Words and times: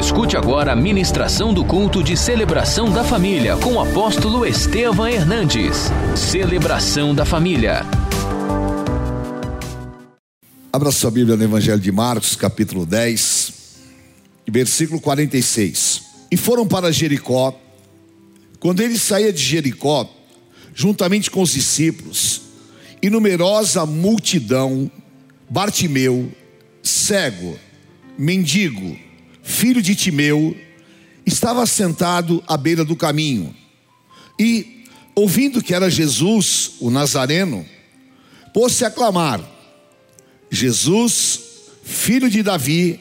Escute 0.00 0.34
agora 0.34 0.72
a 0.72 0.74
ministração 0.76 1.52
do 1.52 1.62
culto 1.62 2.02
de 2.02 2.16
celebração 2.16 2.90
da 2.90 3.04
família 3.04 3.54
com 3.58 3.74
o 3.74 3.80
apóstolo 3.80 4.46
Estevam 4.46 5.06
Hernandes. 5.06 5.90
Celebração 6.16 7.14
da 7.14 7.26
família. 7.26 7.82
Abra 10.72 10.90
sua 10.90 11.10
Bíblia 11.10 11.36
no 11.36 11.44
Evangelho 11.44 11.78
de 11.78 11.92
Marcos, 11.92 12.34
capítulo 12.34 12.86
10, 12.86 13.52
versículo 14.48 15.02
46. 15.02 16.02
E 16.30 16.36
foram 16.36 16.66
para 16.66 16.90
Jericó. 16.90 17.54
Quando 18.58 18.80
ele 18.80 18.98
saía 18.98 19.30
de 19.30 19.42
Jericó, 19.42 20.08
juntamente 20.74 21.30
com 21.30 21.42
os 21.42 21.52
discípulos, 21.52 22.40
e 23.02 23.10
numerosa 23.10 23.84
multidão, 23.84 24.90
Bartimeu, 25.48 26.32
cego, 26.82 27.58
mendigo, 28.16 29.09
filho 29.50 29.82
de 29.82 29.94
Timeu, 29.94 30.56
estava 31.26 31.66
sentado 31.66 32.42
à 32.46 32.56
beira 32.56 32.84
do 32.84 32.96
caminho. 32.96 33.54
E, 34.38 34.84
ouvindo 35.14 35.62
que 35.62 35.74
era 35.74 35.90
Jesus, 35.90 36.72
o 36.80 36.90
Nazareno, 36.90 37.66
pôs-se 38.54 38.84
a 38.84 38.90
clamar: 38.90 39.40
Jesus, 40.50 41.40
filho 41.82 42.30
de 42.30 42.42
Davi, 42.42 43.00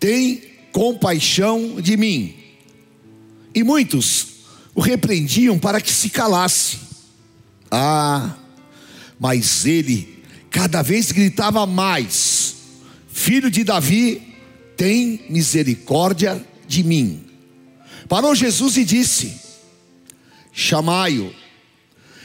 tem 0.00 0.42
compaixão 0.72 1.80
de 1.80 1.96
mim. 1.96 2.34
E 3.54 3.62
muitos 3.62 4.26
o 4.74 4.80
repreendiam 4.80 5.58
para 5.58 5.80
que 5.80 5.92
se 5.92 6.08
calasse. 6.08 6.78
Ah, 7.70 8.34
mas 9.20 9.64
ele 9.64 10.22
cada 10.50 10.82
vez 10.82 11.12
gritava 11.12 11.64
mais: 11.66 12.56
Filho 13.12 13.50
de 13.50 13.62
Davi, 13.62 14.33
tem 14.76 15.24
misericórdia 15.28 16.44
de 16.66 16.82
mim. 16.82 17.24
Parou 18.08 18.34
Jesus 18.34 18.76
e 18.76 18.84
disse: 18.84 19.40
Chamai-o. 20.52 21.34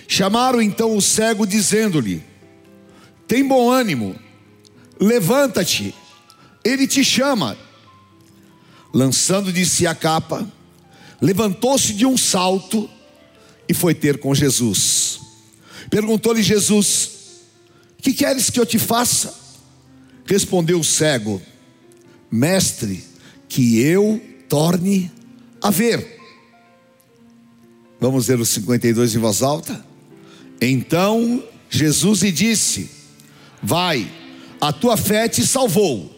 Chamaram 0.07 0.61
então 0.61 0.95
o 0.95 1.01
cego, 1.01 1.45
dizendo-lhe: 1.45 2.23
Tem 3.27 3.47
bom 3.47 3.69
ânimo, 3.69 4.15
levanta-te, 4.99 5.93
ele 6.63 6.87
te 6.87 7.03
chama. 7.03 7.57
Lançando 8.91 9.53
de 9.53 9.67
si 9.67 9.85
a 9.85 9.93
capa, 9.93 10.51
levantou-se 11.21 11.93
de 11.93 12.07
um 12.07 12.17
salto 12.17 12.89
e 13.67 13.73
foi 13.73 13.93
ter 13.93 14.17
com 14.17 14.33
Jesus. 14.33 15.19
Perguntou-lhe 15.89 16.41
Jesus: 16.41 17.11
Que 18.01 18.13
queres 18.13 18.49
que 18.49 18.59
eu 18.59 18.65
te 18.65 18.79
faça? 18.79 19.33
Respondeu 20.25 20.79
o 20.79 20.83
cego: 20.83 21.41
Mestre, 22.31 23.03
que 23.47 23.79
eu 23.79 24.21
torne 24.47 25.11
a 25.61 25.69
ver. 25.69 26.19
Vamos 27.99 28.27
ler 28.27 28.39
o 28.39 28.45
52 28.45 29.15
em 29.15 29.19
voz 29.19 29.41
alta? 29.41 29.85
Então 30.61 31.43
Jesus 31.69 32.21
lhe 32.21 32.31
disse: 32.31 32.89
Vai, 33.61 34.09
a 34.59 34.71
tua 34.71 34.95
fé 34.95 35.27
te 35.27 35.45
salvou. 35.45 36.15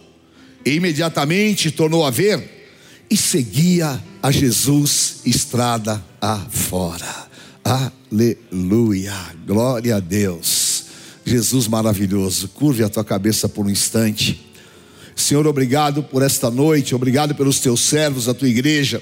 E 0.64 0.76
imediatamente 0.76 1.72
tornou 1.72 2.06
a 2.06 2.12
ver 2.12 2.62
e 3.10 3.18
seguia 3.18 4.02
a 4.22 4.32
Jesus 4.32 5.22
estrada 5.26 6.04
afora. 6.22 7.30
Aleluia, 7.64 9.14
glória 9.46 9.96
a 9.96 10.00
Deus. 10.00 10.86
Jesus 11.26 11.68
maravilhoso, 11.68 12.48
curve 12.50 12.84
a 12.84 12.90
tua 12.90 13.04
cabeça 13.04 13.50
por 13.50 13.66
um 13.66 13.70
instante. 13.70 14.51
Senhor, 15.16 15.46
obrigado 15.46 16.04
por 16.04 16.24
esta 16.24 16.50
noite, 16.50 16.96
obrigado 16.96 17.36
pelos 17.36 17.60
teus 17.60 17.82
servos, 17.82 18.28
a 18.28 18.34
tua 18.34 18.50
igreja. 18.50 19.02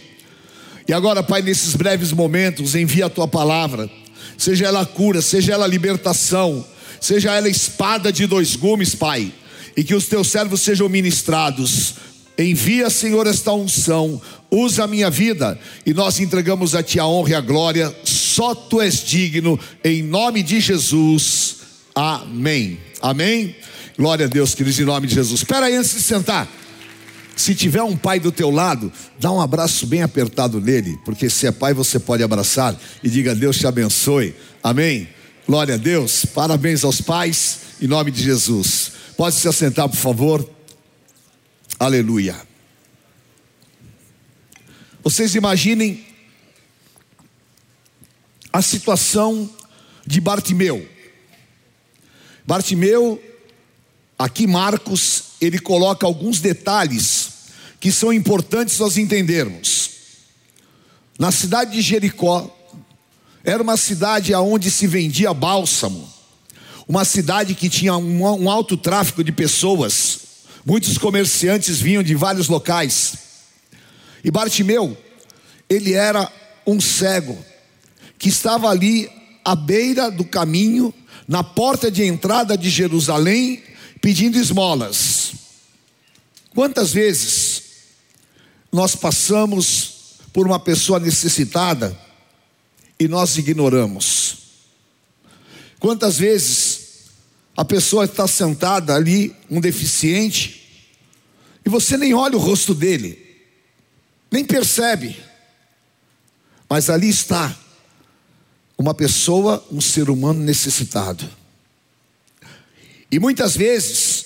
E 0.88 0.93
agora, 0.93 1.21
Pai, 1.21 1.41
nesses 1.41 1.75
breves 1.75 2.11
momentos, 2.11 2.75
envia 2.75 3.05
a 3.05 3.09
tua 3.09 3.27
palavra, 3.27 3.89
seja 4.37 4.65
ela 4.65 4.85
cura, 4.85 5.21
seja 5.21 5.53
ela 5.53 5.67
libertação, 5.67 6.65
seja 6.99 7.31
ela 7.36 7.47
espada 7.47 8.11
de 8.11 8.25
dois 8.25 8.55
gumes, 8.55 8.95
Pai, 8.95 9.31
e 9.77 9.83
que 9.83 9.93
os 9.93 10.08
teus 10.08 10.30
servos 10.30 10.61
sejam 10.61 10.89
ministrados. 10.89 11.93
Envia, 12.37 12.89
Senhor, 12.89 13.27
esta 13.27 13.53
unção, 13.53 14.20
usa 14.49 14.86
a 14.86 14.87
minha 14.87 15.09
vida 15.09 15.59
e 15.86 15.93
nós 15.93 16.20
entregamos 16.20 16.73
a 16.73 16.81
Ti 16.81 16.99
a 16.99 17.05
honra 17.05 17.30
e 17.31 17.36
a 17.36 17.41
glória, 17.41 17.95
só 18.03 18.55
Tu 18.55 18.81
és 18.81 19.03
digno, 19.03 19.59
em 19.83 20.02
nome 20.02 20.41
de 20.41 20.59
Jesus. 20.59 21.58
Amém. 21.93 22.80
Amém. 23.02 23.55
Glória 23.99 24.27
a 24.27 24.30
Deus, 24.30 24.55
queridos, 24.55 24.80
em 24.80 24.86
nome 24.86 25.08
de 25.08 25.15
Jesus. 25.15 25.42
Espera 25.42 25.65
aí 25.65 25.76
antes 25.76 25.93
de 25.93 26.02
sentar. 26.02 26.48
Se 27.36 27.54
tiver 27.54 27.83
um 27.83 27.98
pai 27.98 28.17
do 28.17 28.32
teu 28.32 28.49
lado, 28.49 28.89
dá 29.20 29.30
um 29.30 29.42
abraço 29.42 29.86
bem 29.86 30.02
apertado 30.02 30.61
nele, 30.61 30.98
porque 31.04 31.30
se 31.30 31.45
é 31.45 31.52
pai 31.52 31.73
você 31.73 31.99
pode 31.99 32.23
abraçar 32.23 32.80
e 33.04 33.09
diga 33.09 33.36
Deus 33.36 33.58
te 33.58 33.67
abençoe. 33.67 34.33
Amém. 34.64 35.09
Glória 35.45 35.73
a 35.73 35.77
Deus. 35.77 36.23
Parabéns 36.23 36.86
aos 36.86 37.02
pais 37.02 37.59
em 37.82 37.88
nome 37.88 38.09
de 38.09 38.23
Jesus. 38.23 38.93
Pode 39.17 39.36
se 39.36 39.49
assentar, 39.49 39.89
por 39.89 39.98
favor. 39.98 40.49
Aleluia. 41.77 42.38
Vocês 45.04 45.36
imaginem 45.36 46.05
a 48.54 48.61
situação 48.61 49.49
de 50.08 50.21
Bartimeu. 50.21 50.88
Bartimeu 52.48 53.21
Aqui 54.19 54.45
Marcos, 54.45 55.23
ele 55.39 55.57
coloca 55.57 56.05
alguns 56.05 56.41
detalhes 56.41 57.30
que 57.80 57.89
são 57.89 58.11
importantes 58.11 58.77
nós 58.77 58.97
entendermos. 58.97 59.91
Na 61.17 61.31
cidade 61.31 61.71
de 61.71 61.81
Jericó, 61.81 62.53
era 63.45 63.63
uma 63.63 63.77
cidade 63.77 64.35
onde 64.35 64.69
se 64.69 64.87
vendia 64.87 65.33
bálsamo, 65.33 66.05
uma 66.85 67.05
cidade 67.05 67.55
que 67.55 67.69
tinha 67.69 67.95
um, 67.95 68.43
um 68.43 68.52
alto 68.52 68.75
tráfego 68.75 69.23
de 69.23 69.31
pessoas, 69.31 70.19
muitos 70.65 70.97
comerciantes 70.97 71.79
vinham 71.79 72.03
de 72.03 72.13
vários 72.13 72.49
locais. 72.49 73.13
E 74.21 74.29
Bartimeu, 74.29 74.97
ele 75.69 75.93
era 75.93 76.29
um 76.67 76.81
cego, 76.81 77.37
que 78.17 78.27
estava 78.27 78.67
ali 78.67 79.09
à 79.45 79.55
beira 79.55 80.11
do 80.11 80.25
caminho, 80.25 80.93
na 81.25 81.41
porta 81.41 81.89
de 81.89 82.03
entrada 82.03 82.58
de 82.58 82.69
Jerusalém, 82.69 83.63
pedindo 84.02 84.37
esmolas. 84.37 85.33
Quantas 86.54 86.92
vezes 86.92 87.64
nós 88.71 88.95
passamos 88.95 90.17
por 90.33 90.45
uma 90.45 90.60
pessoa 90.60 90.99
necessitada 90.99 91.98
e 92.99 93.08
nós 93.08 93.38
ignoramos? 93.38 94.38
Quantas 95.80 96.17
vezes 96.17 96.80
a 97.55 97.65
pessoa 97.65 98.05
está 98.05 98.27
sentada 98.27 98.95
ali, 98.95 99.36
um 99.49 99.59
deficiente, 99.59 100.88
e 101.65 101.70
você 101.70 101.98
nem 101.98 102.14
olha 102.14 102.38
o 102.38 102.39
rosto 102.39 102.73
dele, 102.73 103.17
nem 104.32 104.45
percebe, 104.45 105.17
mas 106.70 106.89
ali 106.89 107.09
está 107.09 107.58
uma 108.77 108.93
pessoa, 108.93 109.65
um 109.70 109.82
ser 109.82 110.09
humano 110.09 110.39
necessitado. 110.39 111.30
E 113.11 113.20
muitas 113.20 113.55
vezes, 113.55 114.25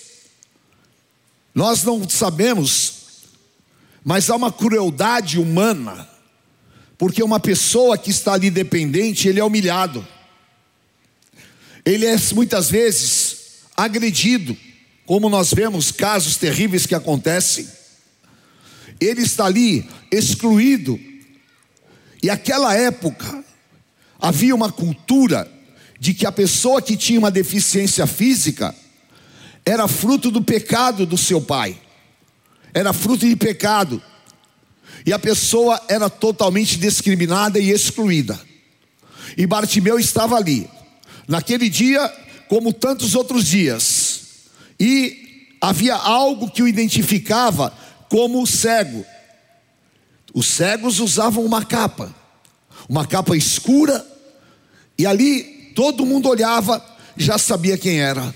nós 1.55 1.83
não 1.83 2.07
sabemos, 2.09 2.93
mas 4.03 4.29
há 4.29 4.35
uma 4.35 4.51
crueldade 4.51 5.39
humana, 5.39 6.09
porque 6.97 7.23
uma 7.23 7.39
pessoa 7.39 7.97
que 7.97 8.11
está 8.11 8.33
ali 8.33 8.49
dependente, 8.49 9.27
ele 9.27 9.39
é 9.39 9.43
humilhado, 9.43 10.05
ele 11.85 12.05
é 12.05 12.15
muitas 12.33 12.69
vezes 12.69 13.37
agredido, 13.75 14.57
como 15.05 15.29
nós 15.29 15.53
vemos 15.53 15.91
casos 15.91 16.37
terríveis 16.37 16.85
que 16.85 16.95
acontecem, 16.95 17.67
ele 18.99 19.21
está 19.21 19.45
ali 19.45 19.89
excluído, 20.11 20.99
e 22.21 22.29
aquela 22.29 22.73
época 22.73 23.43
havia 24.19 24.55
uma 24.55 24.71
cultura 24.71 25.52
de 26.03 26.13
que 26.13 26.25
a 26.25 26.33
pessoa 26.33 26.81
que 26.81 26.97
tinha 26.97 27.17
uma 27.17 27.31
deficiência 27.31 28.05
física 28.05 28.75
era 29.65 29.87
fruto 29.87 30.29
do 30.29 30.41
pecado 30.41 31.05
do 31.05 31.17
seu 31.17 31.39
pai, 31.39 31.79
era 32.73 32.91
fruto 32.91 33.25
de 33.25 33.33
pecado, 33.37 34.03
e 35.05 35.13
a 35.13 35.17
pessoa 35.17 35.81
era 35.87 36.09
totalmente 36.09 36.77
discriminada 36.77 37.57
e 37.57 37.69
excluída. 37.69 38.37
E 39.37 39.47
Bartimeu 39.47 39.97
estava 39.97 40.35
ali, 40.35 40.69
naquele 41.25 41.69
dia, 41.69 42.05
como 42.49 42.73
tantos 42.73 43.15
outros 43.15 43.45
dias, 43.45 44.23
e 44.77 45.55
havia 45.61 45.95
algo 45.95 46.51
que 46.51 46.61
o 46.61 46.67
identificava 46.67 47.73
como 48.09 48.45
cego. 48.45 49.05
Os 50.33 50.47
cegos 50.47 50.99
usavam 50.99 51.45
uma 51.45 51.63
capa, 51.63 52.13
uma 52.89 53.07
capa 53.07 53.37
escura, 53.37 54.05
e 54.97 55.05
ali 55.05 55.52
todo 55.73 56.05
mundo 56.05 56.29
olhava, 56.29 56.83
já 57.17 57.37
sabia 57.37 57.77
quem 57.77 57.99
era. 57.99 58.33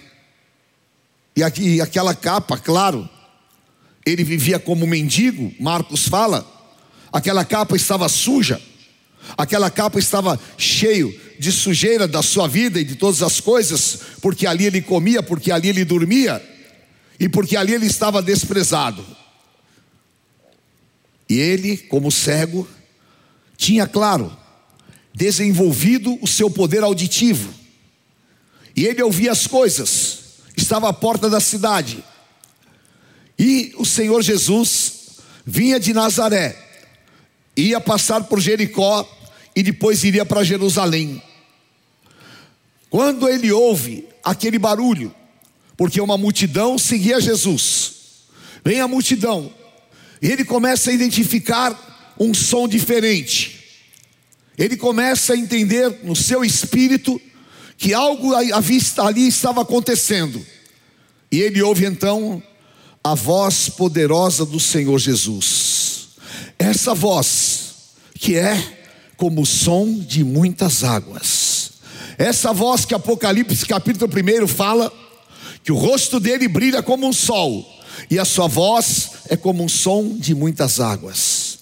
E, 1.36 1.44
aqui, 1.44 1.80
aquela 1.80 2.16
capa, 2.16 2.58
claro, 2.58 3.08
ele 4.06 4.24
vivia 4.24 4.58
como 4.58 4.88
mendigo, 4.88 5.54
Marcos 5.60 6.08
fala, 6.08 6.46
aquela 7.12 7.46
capa 7.46 7.76
estava 7.76 8.10
suja, 8.10 8.62
aquela 9.38 9.70
capa 9.70 10.00
estava 10.00 10.40
cheio 10.58 11.14
de 11.38 11.52
sujeira 11.52 12.08
da 12.08 12.22
sua 12.22 12.48
vida 12.48 12.80
e 12.80 12.84
de 12.84 12.96
todas 12.96 13.22
as 13.22 13.40
coisas, 13.40 14.00
porque 14.22 14.48
ali 14.48 14.66
ele 14.66 14.82
comia, 14.82 15.22
porque 15.22 15.52
ali 15.52 15.70
ele 15.70 15.86
dormia 15.86 16.42
e 17.20 17.28
porque 17.30 17.56
ali 17.56 17.74
ele 17.74 17.86
estava 17.86 18.22
desprezado. 18.22 19.06
E 21.30 21.38
ele, 21.38 21.78
como 21.78 22.12
cego, 22.12 22.68
tinha, 23.58 23.86
claro, 23.86 24.36
desenvolvido 25.18 26.16
o 26.22 26.28
seu 26.28 26.48
poder 26.48 26.84
auditivo. 26.84 27.52
E 28.76 28.86
ele 28.86 29.02
ouvia 29.02 29.32
as 29.32 29.48
coisas, 29.48 30.20
estava 30.56 30.88
à 30.90 30.94
porta 30.94 31.28
da 31.28 31.40
cidade. 31.40 32.04
E 33.38 33.74
o 33.78 33.84
Senhor 33.86 34.22
Jesus 34.22 35.18
vinha 35.44 35.80
de 35.80 35.92
Nazaré, 35.92 36.56
ia 37.56 37.82
passar 37.82 38.26
por 38.26 38.40
Jericó 38.40 39.10
e 39.56 39.64
depois 39.64 40.04
iria 40.04 40.24
para 40.24 40.44
Jerusalém. 40.44 41.20
Quando 42.88 43.28
ele 43.28 43.52
ouve 43.52 44.08
aquele 44.24 44.60
barulho, 44.60 45.14
porque 45.76 46.00
uma 46.00 46.18
multidão 46.18 46.78
seguia 46.78 47.20
Jesus, 47.20 47.94
vem 48.64 48.82
a 48.82 48.88
multidão, 48.88 49.52
e 50.22 50.28
ele 50.28 50.46
começa 50.46 50.92
a 50.92 50.94
identificar 50.94 52.16
um 52.20 52.36
som 52.36 52.68
diferente, 52.68 53.57
ele 54.58 54.76
começa 54.76 55.34
a 55.34 55.38
entender 55.38 56.00
no 56.04 56.16
seu 56.16 56.44
espírito 56.44 57.22
que 57.78 57.94
algo 57.94 58.34
ali 58.34 59.28
estava 59.28 59.62
acontecendo, 59.62 60.44
e 61.32 61.40
ele 61.42 61.62
ouve 61.62 61.86
então 61.86 62.42
a 63.04 63.14
voz 63.14 63.70
poderosa 63.70 64.46
do 64.46 64.60
Senhor 64.60 64.98
Jesus. 64.98 66.10
Essa 66.58 66.94
voz 66.96 67.68
que 68.16 68.36
é 68.36 68.78
como 69.16 69.42
o 69.42 69.46
som 69.46 70.00
de 70.00 70.24
muitas 70.24 70.84
águas. 70.84 71.72
Essa 72.18 72.52
voz 72.52 72.84
que 72.84 72.96
Apocalipse 72.96 73.66
capítulo 73.66 74.12
1 74.12 74.48
fala 74.48 74.92
que 75.64 75.72
o 75.72 75.76
rosto 75.76 76.20
dele 76.20 76.48
brilha 76.48 76.82
como 76.82 77.08
um 77.08 77.14
sol 77.14 77.66
e 78.10 78.18
a 78.18 78.26
sua 78.26 78.48
voz 78.48 79.12
é 79.30 79.38
como 79.38 79.64
um 79.64 79.70
som 79.70 80.16
de 80.18 80.34
muitas 80.34 80.80
águas. 80.80 81.60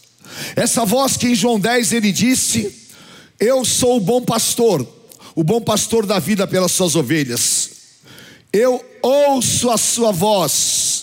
Essa 0.56 0.86
voz 0.86 1.18
que 1.18 1.28
em 1.28 1.36
João 1.36 1.60
10 1.60 1.92
ele 1.92 2.12
disse: 2.12 2.85
Eu 3.40 3.66
sou 3.66 3.98
o 3.98 4.02
bom 4.02 4.22
pastor, 4.22 4.88
o 5.36 5.44
bom 5.44 5.62
pastor 5.62 6.06
da 6.06 6.20
vida 6.20 6.48
pelas 6.48 6.72
suas 6.72 6.96
ovelhas. 6.96 7.72
Eu 8.52 8.84
ouço 9.02 9.70
a 9.70 9.78
sua 9.78 10.12
voz 10.12 10.96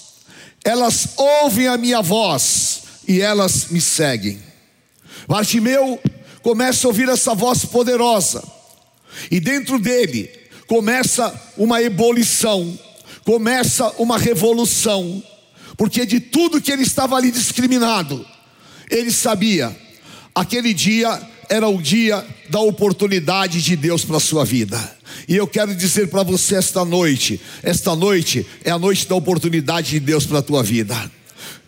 elas 0.64 1.08
ouvem 1.16 1.66
a 1.66 1.76
minha 1.76 2.00
voz 2.00 2.82
e 3.06 3.20
elas 3.20 3.66
me 3.68 3.80
seguem. 3.80 4.40
Bartimeu 5.26 6.00
começa 6.42 6.86
a 6.86 6.88
ouvir 6.88 7.08
essa 7.08 7.34
voz 7.34 7.64
poderosa, 7.64 8.42
e 9.30 9.38
dentro 9.38 9.78
dele 9.78 10.28
começa 10.66 11.32
uma 11.56 11.80
ebulição, 11.80 12.76
começa 13.24 13.88
uma 13.98 14.18
revolução, 14.18 15.22
porque 15.76 16.04
de 16.04 16.18
tudo 16.18 16.60
que 16.60 16.72
ele 16.72 16.82
estava 16.82 17.16
ali 17.16 17.30
discriminado, 17.30 18.26
ele 18.90 19.12
sabia, 19.12 19.76
aquele 20.34 20.74
dia 20.74 21.20
era 21.52 21.68
o 21.68 21.82
dia 21.82 22.24
da 22.48 22.60
oportunidade 22.60 23.60
de 23.60 23.76
Deus 23.76 24.06
para 24.06 24.16
a 24.16 24.20
sua 24.20 24.42
vida. 24.42 24.80
E 25.28 25.36
eu 25.36 25.46
quero 25.46 25.74
dizer 25.74 26.08
para 26.08 26.22
você 26.22 26.54
esta 26.54 26.82
noite: 26.82 27.38
esta 27.62 27.94
noite 27.94 28.46
é 28.64 28.70
a 28.70 28.78
noite 28.78 29.06
da 29.06 29.14
oportunidade 29.14 29.90
de 29.90 30.00
Deus 30.00 30.24
para 30.24 30.38
a 30.38 30.42
tua 30.42 30.62
vida. 30.62 30.96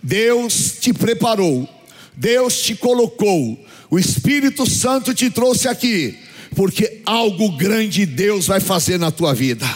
Deus 0.03 0.77
te 0.81 0.95
preparou, 0.95 1.69
Deus 2.17 2.63
te 2.63 2.75
colocou, 2.75 3.63
o 3.91 3.99
Espírito 3.99 4.69
Santo 4.69 5.13
te 5.13 5.29
trouxe 5.29 5.69
aqui, 5.69 6.17
porque 6.57 7.03
algo 7.05 7.55
grande 7.55 8.07
Deus 8.07 8.47
vai 8.47 8.61
fazer 8.61 8.99
na 8.99 9.11
tua 9.11 9.35
vida. 9.35 9.69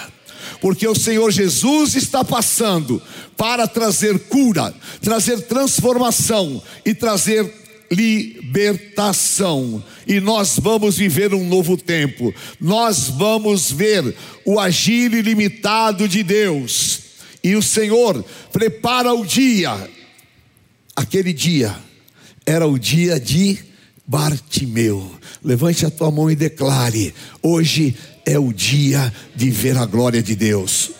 Porque 0.59 0.89
o 0.89 0.95
Senhor 0.95 1.31
Jesus 1.31 1.95
está 1.95 2.25
passando 2.25 3.01
para 3.37 3.69
trazer 3.69 4.19
cura, 4.21 4.75
trazer 5.03 5.43
transformação 5.43 6.63
e 6.85 6.95
trazer 6.95 7.45
libertação. 7.91 9.83
E 10.07 10.21
nós 10.21 10.59
vamos 10.59 10.97
viver 10.97 11.35
um 11.35 11.47
novo 11.47 11.77
tempo. 11.77 12.35
Nós 12.61 13.09
vamos 13.09 13.71
ver 13.71 14.15
o 14.45 14.59
agir 14.59 15.13
ilimitado 15.13 16.09
de 16.09 16.23
Deus. 16.23 17.01
E 17.43 17.55
o 17.57 17.63
Senhor 17.63 18.25
prepara 18.53 19.13
o 19.13 19.25
dia. 19.25 19.89
Aquele 20.95 21.33
dia 21.33 21.75
era 22.45 22.67
o 22.67 22.79
dia 22.79 23.21
de 23.21 23.59
Bartimeu. 24.07 25.11
Levante 25.45 25.87
a 25.87 25.91
tua 25.91 26.11
mão 26.11 26.31
e 26.31 26.37
declare: 26.37 27.15
hoje 27.43 27.95
é 28.25 28.39
o 28.39 28.53
dia 28.53 29.13
de 29.35 29.51
ver 29.51 29.77
a 29.77 29.87
glória 29.87 30.23
de 30.23 30.35
Deus. 30.35 30.91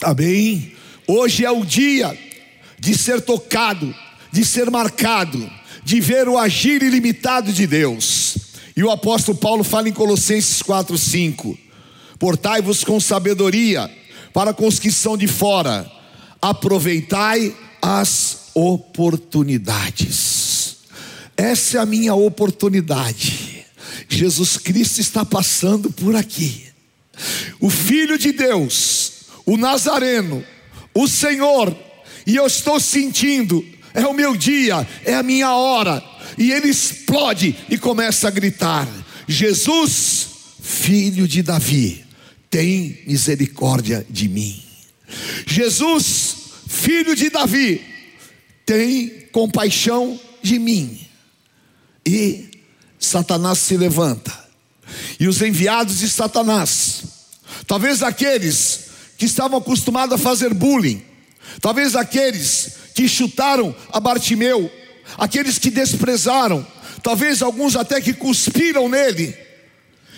Amém? 0.00 0.72
Hoje 1.06 1.44
é 1.44 1.50
o 1.50 1.64
dia 1.64 2.16
de 2.78 2.96
ser 2.96 3.20
tocado 3.20 3.94
de 4.32 4.44
ser 4.44 4.70
marcado, 4.70 5.50
de 5.84 6.00
ver 6.00 6.28
o 6.28 6.38
agir 6.38 6.82
ilimitado 6.82 7.52
de 7.52 7.66
Deus. 7.66 8.36
E 8.76 8.82
o 8.82 8.90
apóstolo 8.90 9.36
Paulo 9.36 9.64
fala 9.64 9.88
em 9.88 9.92
Colossenses 9.92 10.62
4:5: 10.62 11.58
Portai-vos 12.18 12.84
com 12.84 13.00
sabedoria 13.00 13.90
para 14.32 14.54
com 14.54 14.66
os 14.66 14.78
que 14.78 14.92
são 14.92 15.16
de 15.16 15.26
fora, 15.26 15.90
aproveitai 16.40 17.54
as 17.82 18.50
oportunidades. 18.54 20.76
Essa 21.36 21.78
é 21.78 21.80
a 21.80 21.86
minha 21.86 22.14
oportunidade. 22.14 23.66
Jesus 24.08 24.56
Cristo 24.56 25.00
está 25.00 25.24
passando 25.24 25.90
por 25.90 26.14
aqui. 26.14 26.66
O 27.58 27.68
Filho 27.70 28.16
de 28.18 28.30
Deus, 28.32 29.12
o 29.44 29.56
Nazareno, 29.56 30.44
o 30.94 31.08
Senhor, 31.08 31.76
e 32.26 32.36
eu 32.36 32.46
estou 32.46 32.80
sentindo 32.80 33.64
é 33.94 34.06
o 34.06 34.14
meu 34.14 34.36
dia, 34.36 34.86
é 35.04 35.14
a 35.14 35.22
minha 35.22 35.54
hora. 35.54 36.02
E 36.38 36.52
ele 36.52 36.68
explode 36.68 37.56
e 37.68 37.78
começa 37.78 38.28
a 38.28 38.30
gritar: 38.30 38.88
Jesus, 39.26 40.28
filho 40.62 41.26
de 41.26 41.42
Davi, 41.42 42.04
tem 42.48 43.02
misericórdia 43.06 44.06
de 44.08 44.28
mim. 44.28 44.62
Jesus, 45.46 46.36
filho 46.68 47.14
de 47.14 47.30
Davi, 47.30 47.84
tem 48.64 49.26
compaixão 49.32 50.18
de 50.42 50.58
mim. 50.58 51.00
E 52.06 52.48
Satanás 52.98 53.58
se 53.58 53.76
levanta. 53.76 54.38
E 55.18 55.28
os 55.28 55.40
enviados 55.42 55.98
de 55.98 56.08
Satanás, 56.08 57.02
talvez 57.66 58.02
aqueles 58.02 58.90
que 59.16 59.26
estavam 59.26 59.58
acostumados 59.58 60.14
a 60.14 60.18
fazer 60.18 60.54
bullying, 60.54 61.02
talvez 61.60 61.94
aqueles 61.94 62.79
que 62.94 63.08
chutaram 63.08 63.74
a 63.92 64.00
Bartimeu, 64.00 64.70
aqueles 65.16 65.58
que 65.58 65.70
desprezaram, 65.70 66.66
talvez 67.02 67.42
alguns 67.42 67.76
até 67.76 68.00
que 68.00 68.12
cuspiram 68.12 68.88
nele, 68.88 69.36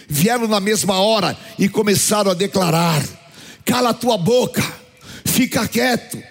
vieram 0.09 0.47
na 0.49 0.61
mesma 0.61 1.01
hora 1.01 1.37
e 1.59 1.69
começaram 1.69 2.31
a 2.31 2.35
declarar: 2.35 3.03
cala 3.65 3.91
a 3.91 3.95
tua 3.95 4.19
boca, 4.19 4.63
fica 5.25 5.67
quieto. 5.67 6.23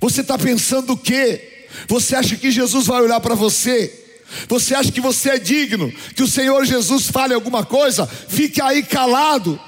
Você 0.00 0.20
está 0.20 0.38
pensando 0.38 0.92
o 0.92 0.96
quê? 0.96 1.66
Você 1.88 2.14
acha 2.14 2.36
que 2.36 2.50
Jesus 2.50 2.86
vai 2.86 3.02
olhar 3.02 3.20
para 3.20 3.34
você? 3.34 4.06
Você 4.48 4.74
acha 4.74 4.92
que 4.92 5.00
você 5.00 5.30
é 5.30 5.38
digno? 5.38 5.92
Que 6.14 6.22
o 6.22 6.28
Senhor 6.28 6.64
Jesus 6.64 7.06
fale 7.06 7.34
alguma 7.34 7.64
coisa? 7.64 8.06
Fique 8.06 8.60
aí 8.60 8.82
calado. 8.82 9.58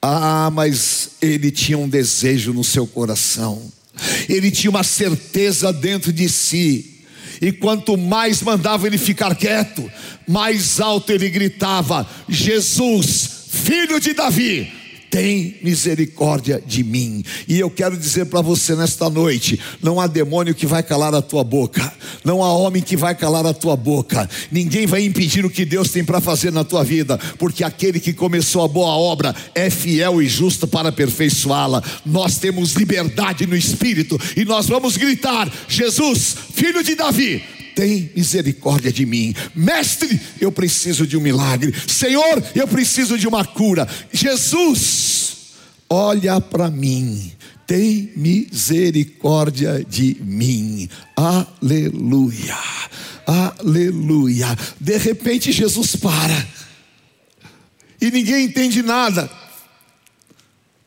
Ah, 0.00 0.50
mas 0.50 1.10
ele 1.20 1.50
tinha 1.50 1.76
um 1.76 1.88
desejo 1.88 2.54
no 2.54 2.64
seu 2.64 2.86
coração 2.86 3.70
ele 4.28 4.50
tinha 4.50 4.70
uma 4.70 4.82
certeza 4.82 5.72
dentro 5.72 6.12
de 6.12 6.28
si. 6.28 6.86
E 7.40 7.50
quanto 7.52 7.96
mais 7.96 8.42
mandava 8.42 8.86
ele 8.86 8.98
ficar 8.98 9.34
quieto, 9.34 9.90
mais 10.28 10.80
alto 10.80 11.10
ele 11.10 11.30
gritava: 11.30 12.08
Jesus, 12.28 13.46
filho 13.50 13.98
de 13.98 14.12
Davi, 14.12 14.70
tem 15.10 15.56
misericórdia 15.62 16.62
de 16.64 16.84
mim. 16.84 17.24
E 17.48 17.58
eu 17.58 17.68
quero 17.68 17.96
dizer 17.96 18.26
para 18.26 18.40
você 18.40 18.76
nesta 18.76 19.10
noite: 19.10 19.58
não 19.82 20.00
há 20.00 20.06
demônio 20.06 20.54
que 20.54 20.66
vai 20.66 20.82
calar 20.82 21.14
a 21.14 21.20
tua 21.20 21.42
boca, 21.42 21.92
não 22.24 22.42
há 22.42 22.52
homem 22.52 22.80
que 22.80 22.96
vai 22.96 23.14
calar 23.14 23.44
a 23.44 23.52
tua 23.52 23.76
boca, 23.76 24.28
ninguém 24.50 24.86
vai 24.86 25.04
impedir 25.04 25.44
o 25.44 25.50
que 25.50 25.64
Deus 25.64 25.90
tem 25.90 26.04
para 26.04 26.20
fazer 26.20 26.52
na 26.52 26.62
tua 26.62 26.84
vida, 26.84 27.18
porque 27.38 27.64
aquele 27.64 27.98
que 27.98 28.12
começou 28.12 28.64
a 28.64 28.68
boa 28.68 28.94
obra 28.94 29.34
é 29.54 29.68
fiel 29.68 30.22
e 30.22 30.28
justo 30.28 30.68
para 30.68 30.90
aperfeiçoá-la. 30.90 31.82
Nós 32.06 32.38
temos 32.38 32.74
liberdade 32.74 33.46
no 33.46 33.56
espírito 33.56 34.18
e 34.36 34.44
nós 34.44 34.66
vamos 34.66 34.96
gritar: 34.96 35.50
Jesus, 35.68 36.36
filho 36.54 36.84
de 36.84 36.94
Davi, 36.94 37.42
tem 37.80 38.12
misericórdia 38.14 38.92
de 38.92 39.06
mim. 39.06 39.34
Mestre, 39.54 40.20
eu 40.38 40.52
preciso 40.52 41.06
de 41.06 41.16
um 41.16 41.20
milagre. 41.20 41.74
Senhor, 41.88 42.44
eu 42.54 42.68
preciso 42.68 43.16
de 43.16 43.26
uma 43.26 43.42
cura. 43.42 43.88
Jesus, 44.12 45.54
olha 45.88 46.38
para 46.42 46.70
mim, 46.70 47.32
tem 47.66 48.12
misericórdia 48.14 49.82
de 49.82 50.14
mim. 50.20 50.90
Aleluia, 51.16 52.58
aleluia. 53.26 54.48
De 54.78 54.98
repente 54.98 55.50
Jesus 55.50 55.96
para, 55.96 56.46
e 57.98 58.10
ninguém 58.10 58.44
entende 58.44 58.82
nada. 58.82 59.30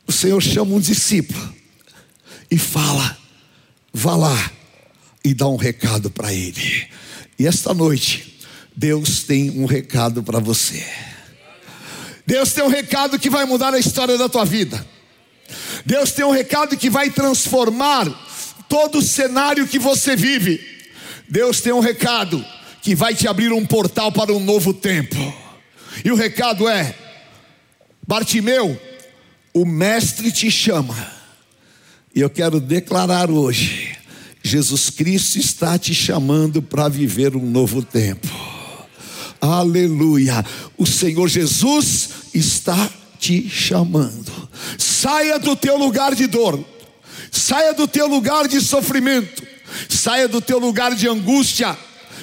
O 0.06 0.12
Senhor 0.12 0.40
chama 0.40 0.76
um 0.76 0.80
discípulo 0.80 1.52
e 2.48 2.56
fala: 2.56 3.18
vá 3.92 4.14
lá 4.14 4.52
e 5.24 5.32
dá 5.32 5.48
um 5.48 5.56
recado 5.56 6.10
para 6.10 6.32
ele. 6.32 6.86
E 7.38 7.46
esta 7.46 7.72
noite, 7.72 8.38
Deus 8.76 9.22
tem 9.22 9.50
um 9.50 9.64
recado 9.64 10.22
para 10.22 10.38
você. 10.38 10.84
Deus 12.26 12.52
tem 12.52 12.64
um 12.64 12.68
recado 12.68 13.18
que 13.18 13.30
vai 13.30 13.44
mudar 13.44 13.72
a 13.72 13.78
história 13.78 14.18
da 14.18 14.28
tua 14.28 14.44
vida. 14.44 14.84
Deus 15.84 16.12
tem 16.12 16.24
um 16.24 16.30
recado 16.30 16.76
que 16.76 16.90
vai 16.90 17.10
transformar 17.10 18.06
todo 18.68 18.98
o 18.98 19.02
cenário 19.02 19.66
que 19.66 19.78
você 19.78 20.16
vive. 20.16 20.60
Deus 21.28 21.60
tem 21.60 21.72
um 21.72 21.80
recado 21.80 22.44
que 22.82 22.94
vai 22.94 23.14
te 23.14 23.26
abrir 23.26 23.52
um 23.52 23.64
portal 23.64 24.12
para 24.12 24.32
um 24.32 24.40
novo 24.40 24.72
tempo. 24.74 25.16
E 26.04 26.10
o 26.10 26.14
recado 26.14 26.68
é: 26.68 26.94
Bartimeu, 28.06 28.78
o 29.52 29.64
Mestre 29.64 30.30
te 30.32 30.50
chama. 30.50 31.12
E 32.14 32.20
eu 32.20 32.30
quero 32.30 32.60
declarar 32.60 33.30
hoje: 33.30 33.83
Jesus 34.46 34.90
Cristo 34.90 35.38
está 35.38 35.78
te 35.78 35.94
chamando 35.94 36.60
para 36.60 36.86
viver 36.86 37.34
um 37.34 37.50
novo 37.50 37.82
tempo. 37.82 38.28
Aleluia. 39.40 40.44
O 40.76 40.84
Senhor 40.84 41.26
Jesus 41.28 42.10
está 42.34 42.90
te 43.18 43.48
chamando. 43.48 44.30
Saia 44.78 45.38
do 45.38 45.56
teu 45.56 45.78
lugar 45.78 46.14
de 46.14 46.26
dor. 46.26 46.62
Saia 47.32 47.72
do 47.72 47.88
teu 47.88 48.06
lugar 48.06 48.46
de 48.46 48.60
sofrimento. 48.60 49.42
Saia 49.88 50.28
do 50.28 50.42
teu 50.42 50.58
lugar 50.58 50.94
de 50.94 51.08
angústia. 51.08 51.76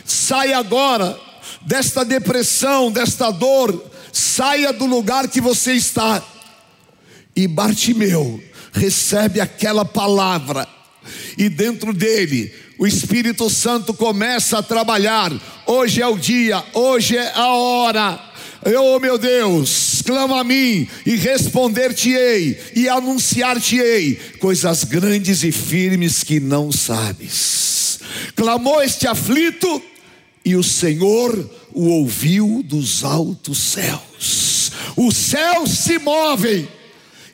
Saia 0.06 0.60
agora 0.60 1.20
desta 1.63 2.06
depressão, 2.06 2.92
desta 2.92 3.32
dor. 3.32 3.84
Saia 4.13 4.72
do 4.72 4.86
lugar 4.86 5.28
que 5.28 5.42
você 5.42 5.74
está. 5.74 6.24
E 7.36 7.48
Bartimeu 7.48 8.40
recebe 8.72 9.42
aquela 9.42 9.84
palavra, 9.84 10.68
e 11.38 11.50
dentro 11.50 11.93
dele 11.93 12.53
o 12.77 12.88
Espírito 12.88 13.50
Santo 13.50 13.93
começa 13.93 14.58
a 14.58 14.63
trabalhar. 14.63 15.31
Hoje 15.67 16.01
é 16.01 16.08
o 16.08 16.17
dia, 16.17 16.63
hoje 16.74 17.15
é 17.15 17.31
a 17.36 17.53
hora. 17.53 18.31
Eu, 18.65 18.84
oh 18.84 19.00
meu 19.00 19.17
Deus, 19.17 20.01
clama 20.05 20.39
a 20.39 20.43
mim 20.43 20.88
e 21.05 21.15
responder-te-ei 21.15 22.60
e 22.75 22.88
anunciar-te-ei 22.89 24.20
coisas 24.39 24.84
grandes 24.84 25.43
e 25.43 25.51
firmes 25.51 26.24
que 26.24 26.39
não 26.39 26.72
sabes. 26.72 28.00
Clamou 28.36 28.81
este 28.81 29.08
aflito 29.08 29.81
e 30.43 30.55
o 30.55 30.63
Senhor 30.63 31.50
o 31.74 31.88
ouviu 31.88 32.63
dos 32.63 33.03
altos 33.03 33.58
céus. 33.58 34.72
Os 34.96 35.15
céus 35.15 35.70
se 35.72 35.98
movem 36.00 36.67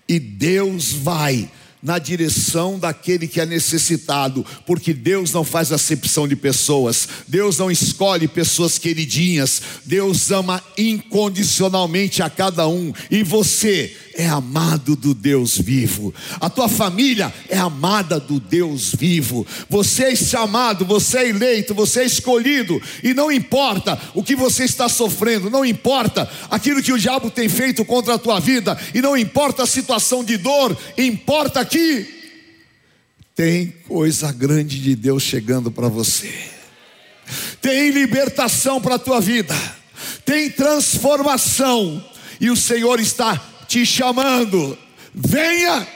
e 0.08 0.20
Deus 0.20 0.94
vai 0.94 1.50
na 1.88 1.98
direção 2.00 2.78
daquele 2.78 3.30
que 3.30 3.40
é 3.40 3.46
necessitado, 3.46 4.46
porque 4.66 4.94
Deus 4.94 5.32
não 5.32 5.46
faz 5.46 5.72
acepção 5.72 6.28
de 6.28 6.36
pessoas, 6.36 7.08
Deus 7.26 7.58
não 7.58 7.72
escolhe 7.72 8.28
pessoas 8.28 8.78
queridinhas, 8.78 9.62
Deus 9.86 10.30
ama 10.30 10.62
incondicionalmente 10.78 12.22
a 12.22 12.30
cada 12.30 12.68
um, 12.68 12.92
e 13.10 13.24
você 13.24 13.96
é 14.16 14.28
amado 14.28 14.96
do 14.96 15.14
Deus 15.14 15.58
vivo, 15.58 16.14
a 16.42 16.50
tua 16.50 16.68
família 16.68 17.34
é 17.48 17.58
amada 17.58 18.20
do 18.20 18.40
Deus 18.40 18.94
vivo, 18.94 19.48
você 19.70 20.06
é 20.06 20.16
chamado, 20.16 20.84
você 20.84 21.20
é 21.20 21.30
eleito, 21.30 21.74
você 21.74 22.02
é 22.02 22.06
escolhido, 22.06 22.82
e 23.02 23.14
não 23.14 23.32
importa 23.32 23.98
o 24.14 24.22
que 24.22 24.36
você 24.36 24.66
está 24.66 24.90
sofrendo, 24.90 25.50
não 25.50 25.64
importa 25.64 26.30
aquilo 26.50 26.84
que 26.84 26.92
o 26.92 27.00
diabo 27.00 27.30
tem 27.30 27.48
feito 27.48 27.86
contra 27.86 28.16
a 28.16 28.18
tua 28.18 28.42
vida, 28.42 28.78
e 28.94 29.02
não 29.02 29.16
importa 29.16 29.64
a 29.64 29.68
situação 29.68 30.22
de 30.22 30.36
dor, 30.36 30.76
importa 30.98 31.62
tem 33.36 33.68
coisa 33.88 34.32
grande 34.32 34.82
de 34.82 34.96
Deus 34.96 35.24
chegando 35.24 35.72
para 35.72 35.88
você, 35.88 36.34
tem 37.62 37.92
libertação 37.92 38.82
para 38.82 38.96
a 38.96 39.00
tua 39.00 39.22
vida, 39.22 39.56
tem 40.26 40.50
transformação, 40.50 42.04
e 42.40 42.50
o 42.50 42.56
Senhor 42.56 43.00
está 43.00 43.38
te 43.68 43.86
chamando, 43.86 44.78
venha, 45.14 45.88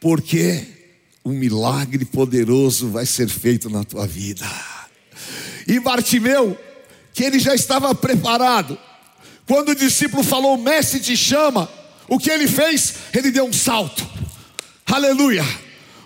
porque 0.00 0.66
um 1.24 1.32
milagre 1.32 2.04
poderoso 2.04 2.88
vai 2.88 3.04
ser 3.04 3.28
feito 3.28 3.68
na 3.68 3.82
tua 3.82 4.06
vida. 4.06 4.46
E 5.66 5.80
Bartimeu, 5.80 6.56
que 7.12 7.24
ele 7.24 7.40
já 7.40 7.54
estava 7.54 7.94
preparado, 7.94 8.78
quando 9.46 9.70
o 9.70 9.74
discípulo 9.74 10.22
falou, 10.22 10.56
mestre 10.56 11.00
te 11.00 11.16
chama, 11.16 11.68
o 12.08 12.18
que 12.18 12.30
ele 12.30 12.46
fez? 12.46 12.94
Ele 13.12 13.30
deu 13.30 13.44
um 13.44 13.52
salto, 13.52 14.08
aleluia, 14.86 15.44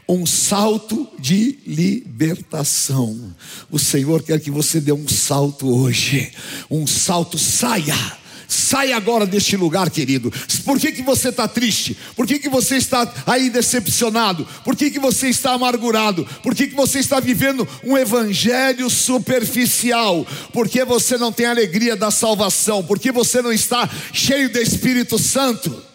um 0.08 0.26
salto 0.26 1.08
de 1.18 1.58
libertação. 1.66 3.34
O 3.70 3.78
Senhor 3.78 4.22
quer 4.22 4.40
que 4.40 4.50
você 4.50 4.80
dê 4.80 4.92
um 4.92 5.08
salto 5.08 5.68
hoje, 5.68 6.32
um 6.70 6.87
salto, 6.87 7.38
saia 7.38 8.20
Sai 8.50 8.90
agora 8.90 9.26
deste 9.26 9.56
lugar, 9.56 9.88
querido. 9.90 10.28
Por 10.64 10.76
que, 10.76 10.90
que 10.90 11.02
você 11.02 11.28
está 11.28 11.46
triste? 11.46 11.96
Por 12.16 12.26
que, 12.26 12.37
que 12.37 12.49
você 12.49 12.78
está 12.78 13.08
aí 13.25 13.49
decepcionado? 13.49 14.44
Por 14.64 14.75
que, 14.75 14.90
que 14.90 14.99
você 14.99 15.28
está 15.28 15.52
amargurado? 15.52 16.26
Por 16.42 16.52
que, 16.52 16.66
que 16.66 16.75
você 16.75 16.99
está 16.99 17.20
vivendo 17.20 17.66
um 17.84 17.96
evangelho 17.96 18.90
superficial? 18.90 20.26
Porque 20.52 20.84
você 20.84 21.16
não 21.16 21.30
tem 21.30 21.46
alegria 21.46 21.94
da 21.94 22.10
salvação? 22.10 22.82
Porque 22.82 23.12
você 23.12 23.40
não 23.40 23.52
está 23.52 23.88
cheio 24.12 24.52
do 24.52 24.58
Espírito 24.58 25.16
Santo? 25.16 25.89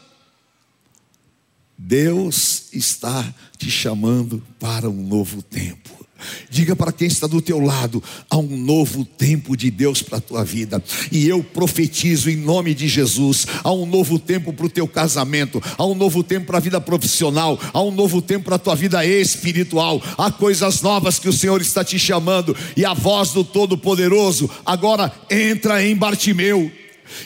Deus 1.88 2.70
está 2.74 3.24
te 3.60 3.70
chamando 3.70 4.42
para 4.60 4.90
um 4.90 5.08
novo 5.08 5.44
tempo. 5.44 5.92
Diga 6.50 6.76
para 6.76 6.92
quem 6.92 7.08
está 7.08 7.28
do 7.28 7.40
teu 7.40 7.60
lado, 7.60 8.02
há 8.28 8.38
um 8.38 8.58
novo 8.58 9.06
tempo 9.06 9.56
de 9.56 9.70
Deus 9.70 10.02
para 10.02 10.18
a 10.18 10.22
tua 10.22 10.44
vida. 10.44 10.84
E 11.12 11.30
eu 11.30 11.44
profetizo 11.44 12.28
em 12.28 12.38
nome 12.38 12.74
de 12.74 12.88
Jesus, 12.88 13.46
há 13.64 13.72
um 13.72 13.86
novo 13.86 14.18
tempo 14.18 14.52
para 14.52 14.66
o 14.66 14.70
teu 14.70 14.88
casamento, 14.88 15.62
há 15.78 15.86
um 15.86 15.94
novo 15.94 16.24
tempo 16.24 16.48
para 16.48 16.58
a 16.58 16.62
vida 16.62 16.82
profissional, 16.82 17.60
há 17.72 17.82
um 17.84 17.92
novo 17.92 18.20
tempo 18.20 18.46
para 18.46 18.56
a 18.56 18.60
tua 18.60 18.76
vida 18.76 19.06
espiritual. 19.06 20.02
Há 20.18 20.32
coisas 20.32 20.82
novas 20.82 21.20
que 21.20 21.30
o 21.30 21.34
Senhor 21.34 21.62
está 21.62 21.84
te 21.84 22.00
chamando 22.00 22.58
e 22.76 22.84
a 22.84 22.96
voz 22.96 23.32
do 23.32 23.44
Todo-Poderoso 23.44 24.50
agora 24.66 25.14
entra 25.30 25.86
em 25.86 25.96
Bartimeu. 25.96 26.72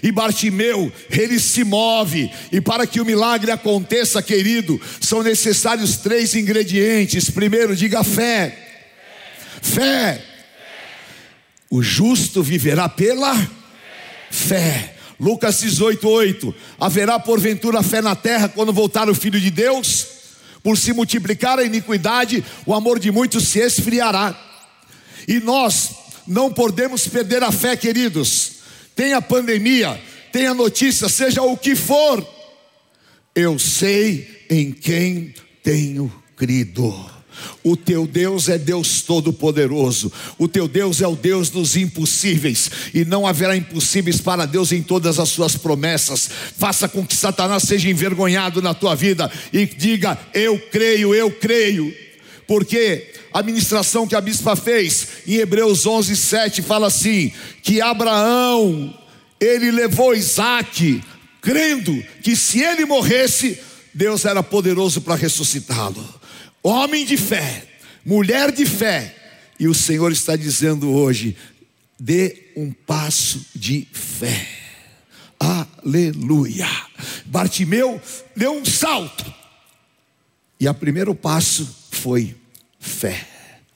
E 0.03 0.11
Bartimeu, 0.11 0.91
ele 1.09 1.39
se 1.39 1.63
move, 1.63 2.31
e 2.51 2.59
para 2.61 2.85
que 2.85 2.99
o 2.99 3.05
milagre 3.05 3.51
aconteça, 3.51 4.21
querido, 4.21 4.79
são 4.99 5.23
necessários 5.23 5.97
três 5.97 6.35
ingredientes. 6.35 7.29
Primeiro, 7.29 7.75
diga 7.75 8.03
fé. 8.03 8.57
Fé. 9.61 10.23
O 11.69 11.83
justo 11.83 12.41
viverá 12.41 12.89
pela 12.89 13.35
fé. 14.31 14.95
Lucas 15.19 15.59
18, 15.59 16.07
8. 16.07 16.55
Haverá 16.79 17.19
porventura 17.19 17.83
fé 17.83 18.01
na 18.01 18.15
terra 18.15 18.47
quando 18.47 18.71
voltar 18.71 19.09
o 19.09 19.15
Filho 19.15 19.39
de 19.39 19.51
Deus? 19.51 20.07
Por 20.63 20.77
se 20.77 20.93
multiplicar 20.93 21.59
a 21.59 21.63
iniquidade, 21.63 22.43
o 22.65 22.73
amor 22.73 22.99
de 22.99 23.11
muitos 23.11 23.47
se 23.47 23.59
esfriará. 23.59 24.37
E 25.27 25.39
nós 25.39 25.91
não 26.25 26.51
podemos 26.51 27.07
perder 27.07 27.43
a 27.43 27.51
fé, 27.51 27.75
queridos. 27.75 28.58
Tenha 28.99 29.21
pandemia, 29.21 29.97
tenha 30.29 30.53
notícia, 30.53 31.07
seja 31.07 31.41
o 31.41 31.55
que 31.55 31.73
for. 31.73 32.21
Eu 33.33 33.57
sei 33.57 34.45
em 34.49 34.73
quem 34.73 35.33
tenho 35.63 36.11
crido. 36.35 36.93
O 37.63 37.77
teu 37.77 38.05
Deus 38.05 38.49
é 38.49 38.57
Deus 38.57 39.01
Todo-Poderoso. 39.01 40.11
O 40.37 40.49
teu 40.49 40.67
Deus 40.67 40.99
é 40.99 41.07
o 41.07 41.15
Deus 41.15 41.49
dos 41.49 41.77
impossíveis. 41.77 42.69
E 42.93 43.05
não 43.05 43.25
haverá 43.25 43.55
impossíveis 43.55 44.19
para 44.19 44.45
Deus 44.45 44.73
em 44.73 44.83
todas 44.83 45.17
as 45.17 45.29
suas 45.29 45.55
promessas. 45.55 46.29
Faça 46.57 46.89
com 46.89 47.07
que 47.07 47.15
Satanás 47.15 47.63
seja 47.63 47.89
envergonhado 47.89 48.61
na 48.61 48.73
tua 48.73 48.97
vida 48.97 49.31
e 49.53 49.65
diga: 49.65 50.19
Eu 50.33 50.59
creio, 50.59 51.15
eu 51.15 51.31
creio. 51.31 51.95
Porque 52.45 53.13
a 53.33 53.43
ministração 53.43 54.07
que 54.07 54.15
a 54.15 54.21
bispa 54.21 54.55
fez 54.55 55.07
em 55.27 55.35
Hebreus 55.35 55.85
11, 55.85 56.15
7 56.15 56.61
fala 56.61 56.87
assim: 56.87 57.31
que 57.61 57.81
Abraão, 57.81 58.97
ele 59.39 59.71
levou 59.71 60.15
Isaac, 60.15 61.03
crendo 61.41 62.03
que 62.21 62.35
se 62.35 62.61
ele 62.61 62.85
morresse, 62.85 63.59
Deus 63.93 64.25
era 64.25 64.41
poderoso 64.43 65.01
para 65.01 65.15
ressuscitá-lo 65.15 66.19
homem 66.63 67.05
de 67.05 67.17
fé, 67.17 67.67
mulher 68.05 68.51
de 68.51 68.65
fé, 68.65 69.15
e 69.59 69.67
o 69.67 69.73
Senhor 69.73 70.11
está 70.11 70.35
dizendo 70.35 70.91
hoje: 70.91 71.35
dê 71.99 72.51
um 72.55 72.71
passo 72.71 73.45
de 73.55 73.87
fé. 73.91 74.47
Aleluia. 75.39 76.67
Bartimeu 77.25 78.01
deu 78.35 78.53
um 78.53 78.65
salto. 78.65 79.33
E 80.59 80.67
o 80.67 80.73
primeiro 80.73 81.15
passo 81.15 81.87
foi 81.91 82.35
fé. 82.79 83.27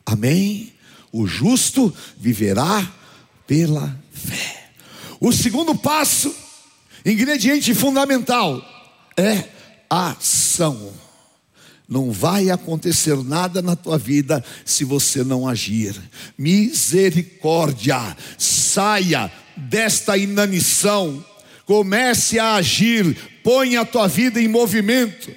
Amém? 0.06 0.74
O 1.12 1.28
justo 1.28 1.94
viverá 2.18 2.92
pela 3.46 3.96
fé. 4.12 4.72
O 5.20 5.32
segundo 5.32 5.76
passo, 5.76 6.34
ingrediente 7.06 7.74
fundamental, 7.74 8.62
é 9.18 9.46
ação. 9.90 10.92
Não 11.88 12.12
vai 12.12 12.50
acontecer 12.50 13.16
nada 13.24 13.62
na 13.62 13.76
tua 13.76 13.98
vida 13.98 14.44
se 14.66 14.84
você 14.84 15.24
não 15.24 15.48
agir. 15.48 15.96
Misericórdia, 16.38 18.18
saia 18.38 19.32
desta 19.56 20.18
inanição, 20.18 21.24
comece 21.66 22.40
a 22.40 22.56
agir, 22.56 23.16
põe 23.44 23.78
a 23.78 23.86
tua 23.86 24.08
vida 24.08 24.42
em 24.42 24.48
movimento. 24.48 25.32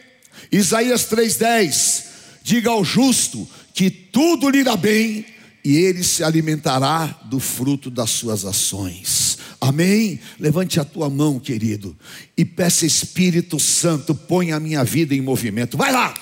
Isaías 0.51 1.05
3:10 1.05 2.06
Diga 2.47 2.71
ao 2.71 2.85
justo 2.85 3.45
que 3.75 3.91
tudo 3.91 4.49
lhe 4.49 4.59
irá 4.59 4.77
bem 4.77 5.27
e 5.65 5.79
ele 5.79 6.05
se 6.05 6.23
alimentará 6.23 7.07
do 7.25 7.41
fruto 7.41 7.91
das 7.91 8.11
suas 8.11 8.45
ações. 8.45 9.37
Amém? 9.61 10.21
Levante 10.39 10.79
a 10.79 10.85
tua 10.85 11.11
mão, 11.11 11.41
querido, 11.41 11.97
e 12.37 12.45
peça 12.45 12.87
Espírito 12.87 13.59
Santo, 13.59 14.15
põe 14.15 14.53
a 14.53 14.61
minha 14.61 14.85
vida 14.85 15.13
em 15.13 15.21
movimento. 15.21 15.77
Vai 15.77 15.91
lá. 15.91 16.15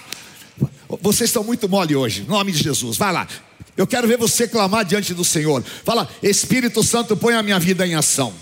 Vocês 1.02 1.28
estão 1.28 1.44
muito 1.44 1.68
mole 1.68 1.94
hoje, 1.94 2.22
em 2.22 2.26
nome 2.26 2.52
de 2.52 2.62
Jesus. 2.62 2.96
Vai 2.96 3.12
lá. 3.12 3.28
Eu 3.76 3.86
quero 3.86 4.08
ver 4.08 4.16
você 4.16 4.48
clamar 4.48 4.86
diante 4.86 5.12
do 5.12 5.26
Senhor. 5.26 5.62
Fala, 5.84 6.08
Espírito 6.22 6.82
Santo, 6.82 7.18
põe 7.18 7.34
a 7.34 7.42
minha 7.42 7.58
vida 7.58 7.86
em 7.86 7.96
ação. 7.96 8.32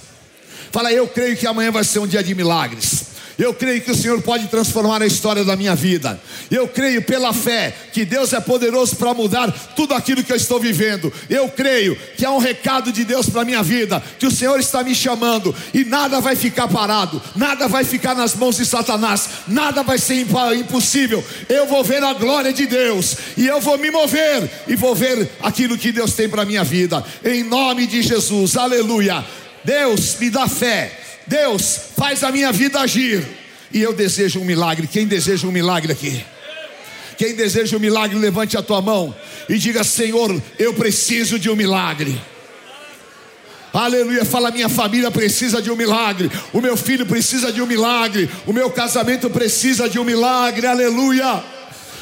Fala, 0.70 0.92
eu 0.92 1.08
creio 1.08 1.36
que 1.36 1.48
amanhã 1.48 1.72
vai 1.72 1.82
ser 1.82 1.98
um 1.98 2.06
dia 2.06 2.22
de 2.22 2.32
milagres. 2.32 3.06
Eu 3.42 3.52
creio 3.52 3.80
que 3.82 3.90
o 3.90 3.96
Senhor 3.96 4.22
pode 4.22 4.46
transformar 4.46 5.02
a 5.02 5.06
história 5.06 5.44
da 5.44 5.56
minha 5.56 5.74
vida. 5.74 6.20
Eu 6.48 6.68
creio 6.68 7.02
pela 7.02 7.32
fé 7.32 7.74
que 7.92 8.04
Deus 8.04 8.32
é 8.32 8.40
poderoso 8.40 8.94
para 8.94 9.12
mudar 9.12 9.50
tudo 9.74 9.94
aquilo 9.94 10.22
que 10.22 10.30
eu 10.30 10.36
estou 10.36 10.60
vivendo. 10.60 11.12
Eu 11.28 11.48
creio 11.48 11.96
que 12.16 12.24
há 12.24 12.30
um 12.30 12.38
recado 12.38 12.92
de 12.92 13.04
Deus 13.04 13.28
para 13.28 13.42
a 13.42 13.44
minha 13.44 13.60
vida, 13.60 14.00
que 14.16 14.26
o 14.26 14.30
Senhor 14.30 14.60
está 14.60 14.84
me 14.84 14.94
chamando 14.94 15.52
e 15.74 15.84
nada 15.84 16.20
vai 16.20 16.36
ficar 16.36 16.68
parado, 16.68 17.20
nada 17.34 17.66
vai 17.66 17.82
ficar 17.82 18.14
nas 18.14 18.36
mãos 18.36 18.58
de 18.58 18.64
Satanás, 18.64 19.28
nada 19.48 19.82
vai 19.82 19.98
ser 19.98 20.24
impossível. 20.54 21.24
Eu 21.48 21.66
vou 21.66 21.82
ver 21.82 22.04
a 22.04 22.12
glória 22.12 22.52
de 22.52 22.64
Deus 22.64 23.16
e 23.36 23.48
eu 23.48 23.60
vou 23.60 23.76
me 23.76 23.90
mover 23.90 24.48
e 24.68 24.76
vou 24.76 24.94
ver 24.94 25.28
aquilo 25.42 25.76
que 25.76 25.90
Deus 25.90 26.14
tem 26.14 26.28
para 26.28 26.42
a 26.42 26.46
minha 26.46 26.62
vida. 26.62 27.04
Em 27.24 27.42
nome 27.42 27.88
de 27.88 28.02
Jesus, 28.02 28.56
aleluia. 28.56 29.24
Deus 29.64 30.16
me 30.20 30.30
dá 30.30 30.46
fé 30.46 31.01
Deus, 31.32 31.80
faz 31.96 32.22
a 32.22 32.30
minha 32.30 32.52
vida 32.52 32.78
agir. 32.78 33.26
E 33.72 33.80
eu 33.80 33.94
desejo 33.94 34.38
um 34.38 34.44
milagre. 34.44 34.86
Quem 34.86 35.06
deseja 35.06 35.46
um 35.46 35.50
milagre 35.50 35.90
aqui? 35.90 36.22
Quem 37.16 37.34
deseja 37.34 37.74
um 37.74 37.80
milagre, 37.80 38.18
levante 38.18 38.54
a 38.58 38.62
tua 38.62 38.82
mão 38.82 39.14
e 39.48 39.56
diga: 39.56 39.82
Senhor, 39.82 40.42
eu 40.58 40.74
preciso 40.74 41.38
de 41.38 41.48
um 41.48 41.56
milagre. 41.56 42.20
Aleluia, 43.72 44.26
fala: 44.26 44.50
minha 44.50 44.68
família 44.68 45.10
precisa 45.10 45.62
de 45.62 45.70
um 45.70 45.76
milagre, 45.76 46.30
o 46.52 46.60
meu 46.60 46.76
filho 46.76 47.06
precisa 47.06 47.50
de 47.50 47.62
um 47.62 47.66
milagre, 47.66 48.28
o 48.46 48.52
meu 48.52 48.68
casamento 48.68 49.30
precisa 49.30 49.88
de 49.88 49.98
um 49.98 50.04
milagre, 50.04 50.66
aleluia. 50.66 51.42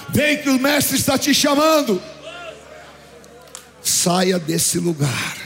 Vem 0.09 0.39
que 0.39 0.51
o 0.51 0.59
Mestre 0.59 0.97
está 0.97 1.17
te 1.17 1.33
chamando. 1.33 2.03
Saia 3.81 4.41
desse 4.41 4.81
lugar. 4.81 5.37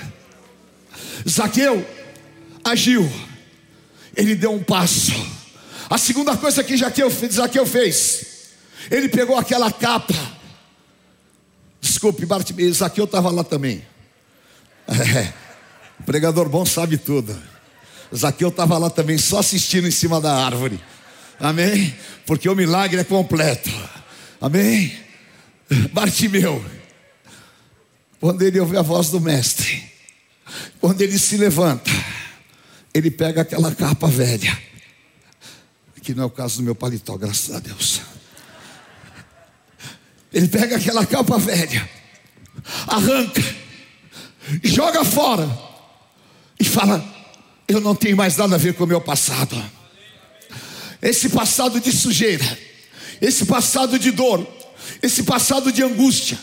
Zaqueu 1.28 1.86
agiu 2.64 3.33
ele 4.16 4.34
deu 4.34 4.52
um 4.52 4.62
passo. 4.62 5.12
A 5.88 5.98
segunda 5.98 6.36
coisa 6.36 6.64
que 6.64 6.76
Zaqueu, 6.76 7.10
Zaqueu 7.10 7.66
fez, 7.66 8.26
ele 8.90 9.08
pegou 9.08 9.36
aquela 9.36 9.70
capa. 9.70 10.14
Desculpe, 11.80 12.24
Bartimeu, 12.24 12.72
Zaqueu 12.72 13.04
estava 13.04 13.30
lá 13.30 13.44
também. 13.44 13.84
É, 14.88 15.32
o 16.00 16.02
pregador 16.04 16.48
bom 16.48 16.64
sabe 16.64 16.96
tudo. 16.96 17.36
Zaqueu 18.14 18.48
estava 18.48 18.78
lá 18.78 18.90
também, 18.90 19.18
só 19.18 19.38
assistindo 19.38 19.86
em 19.86 19.90
cima 19.90 20.20
da 20.20 20.32
árvore. 20.44 20.80
Amém? 21.38 21.94
Porque 22.26 22.48
o 22.48 22.54
milagre 22.54 23.00
é 23.00 23.04
completo. 23.04 23.70
Amém? 24.40 24.92
Bartimeu, 25.92 26.64
quando 28.20 28.42
ele 28.42 28.60
ouve 28.60 28.76
a 28.76 28.82
voz 28.82 29.10
do 29.10 29.20
Mestre, 29.20 29.82
quando 30.80 31.00
ele 31.00 31.18
se 31.18 31.36
levanta, 31.36 31.90
ele 32.94 33.10
pega 33.10 33.42
aquela 33.42 33.74
capa 33.74 34.06
velha, 34.06 34.56
que 36.00 36.14
não 36.14 36.22
é 36.22 36.26
o 36.26 36.30
caso 36.30 36.58
do 36.58 36.62
meu 36.62 36.76
paletó, 36.76 37.16
graças 37.16 37.52
a 37.52 37.58
Deus. 37.58 38.00
Ele 40.32 40.46
pega 40.46 40.76
aquela 40.76 41.04
capa 41.04 41.36
velha, 41.36 41.88
arranca, 42.86 43.42
joga 44.62 45.04
fora 45.04 45.50
e 46.58 46.64
fala: 46.64 47.04
Eu 47.66 47.80
não 47.80 47.96
tenho 47.96 48.16
mais 48.16 48.36
nada 48.36 48.54
a 48.54 48.58
ver 48.58 48.74
com 48.74 48.84
o 48.84 48.86
meu 48.86 49.00
passado. 49.00 49.60
Esse 51.02 51.28
passado 51.28 51.80
de 51.80 51.90
sujeira, 51.90 52.58
esse 53.20 53.44
passado 53.44 53.98
de 53.98 54.12
dor, 54.12 54.46
esse 55.02 55.24
passado 55.24 55.72
de 55.72 55.82
angústia, 55.82 56.38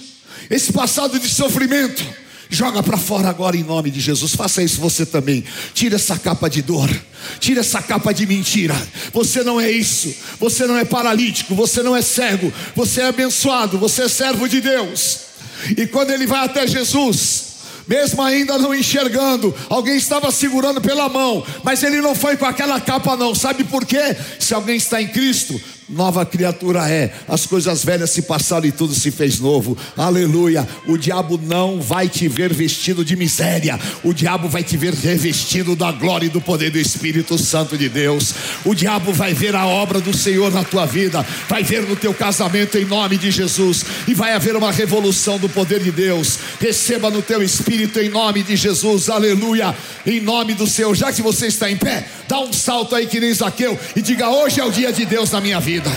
esse 0.50 0.74
passado 0.74 1.18
de 1.18 1.30
sofrimento 1.30 2.04
Joga 2.54 2.84
para 2.84 2.98
fora 2.98 3.30
agora 3.30 3.56
em 3.56 3.64
nome 3.64 3.90
de 3.90 4.02
Jesus. 4.02 4.36
Faça 4.36 4.62
isso 4.62 4.82
você 4.82 5.06
também. 5.06 5.42
Tira 5.74 5.96
essa 5.96 6.20
capa 6.20 6.50
de 6.50 6.62
dor. 6.62 6.90
Tira 7.40 7.62
essa 7.62 7.82
capa 7.82 8.14
de 8.14 8.28
mentira. 8.28 8.76
Você 9.14 9.42
não 9.42 9.60
é 9.60 9.72
isso. 9.72 10.14
Você 10.38 10.68
não 10.68 10.76
é 10.78 10.84
paralítico. 10.84 11.56
Você 11.56 11.82
não 11.82 11.96
é 11.96 12.02
cego. 12.02 12.52
Você 12.76 13.00
é 13.00 13.06
abençoado. 13.08 13.78
Você 13.78 14.04
é 14.04 14.10
servo 14.10 14.50
de 14.50 14.60
Deus. 14.60 15.20
E 15.78 15.88
quando 15.88 16.12
ele 16.12 16.28
vai 16.28 16.44
até 16.44 16.68
Jesus, 16.68 17.52
mesmo 17.88 18.22
ainda 18.22 18.58
não 18.58 18.76
enxergando, 18.76 19.56
alguém 19.70 19.96
estava 19.96 20.30
segurando 20.30 20.82
pela 20.82 21.08
mão, 21.08 21.46
mas 21.64 21.84
ele 21.84 22.02
não 22.02 22.16
foi 22.16 22.36
com 22.36 22.46
aquela 22.46 22.82
capa, 22.82 23.16
não. 23.16 23.34
Sabe 23.34 23.64
por 23.64 23.86
quê? 23.86 24.16
Se 24.40 24.54
alguém 24.54 24.76
está 24.76 25.02
em 25.02 25.08
Cristo, 25.08 25.60
nova 25.92 26.26
criatura 26.26 26.90
é. 26.90 27.14
As 27.28 27.46
coisas 27.46 27.84
velhas 27.84 28.10
se 28.10 28.24
passaram 28.24 28.66
e 28.66 28.72
tudo 28.72 28.94
se 28.94 29.12
fez 29.12 29.40
novo. 29.40 29.78
Aleluia. 29.96 30.68
O 30.88 30.98
diabo 30.98 31.40
não 31.42 31.82
vai 31.82 32.08
te 32.08 32.28
ver 32.28 32.54
vestido 32.54 33.04
de 33.04 33.16
miséria. 33.16 33.80
O 34.04 34.14
diabo 34.14 34.48
vai 34.48 34.64
te 34.64 34.78
ver 34.78 34.94
revestido 34.94 35.76
da 35.76 35.92
glória 35.92 36.26
e 36.26 36.30
do 36.30 36.42
poder 36.42 36.72
do 36.72 36.80
Espírito 36.80 37.38
Santo 37.38 37.78
de 37.78 37.90
Deus. 37.90 38.34
O 38.66 38.74
diabo 38.74 39.14
vai 39.14 39.34
ver 39.34 39.56
a 39.56 39.66
obra 39.66 40.00
do 40.00 40.16
Senhor 40.16 40.52
na 40.52 40.64
tua 40.64 40.86
vida, 40.86 41.26
vai 41.48 41.64
ver 41.64 41.88
no 41.88 41.96
teu 41.96 42.14
casamento 42.14 42.78
em 42.78 42.86
nome 42.86 43.18
de 43.18 43.32
Jesus 43.32 43.86
e 44.08 44.14
vai 44.14 44.34
haver 44.34 44.56
uma 44.56 44.72
revolução 44.72 45.38
do 45.38 45.50
poder 45.50 45.82
de 45.82 45.92
Deus. 45.92 46.40
Receba 46.60 47.10
no 47.10 47.22
teu 47.22 47.42
espírito 47.42 48.00
em 48.00 48.10
nome 48.10 48.44
de 48.44 48.56
Jesus. 48.56 49.10
Aleluia. 49.10 49.76
Em 50.06 50.20
nome 50.20 50.54
do 50.54 50.68
Senhor. 50.68 50.96
Já 50.96 51.12
que 51.12 51.22
você 51.22 51.48
está 51.48 51.70
em 51.70 51.78
pé, 51.78 52.06
dá 52.32 52.40
um 52.40 52.54
salto 52.54 52.96
aí 52.96 53.08
que 53.08 53.20
nem 53.20 53.34
Zaqueu 53.34 53.78
e 53.94 54.02
diga: 54.02 54.30
"Hoje 54.30 54.62
é 54.62 54.64
o 54.64 54.72
dia 54.72 54.94
de 54.94 55.06
Deus 55.06 55.30
na 55.32 55.42
minha 55.42 55.60
vida". 55.60 55.90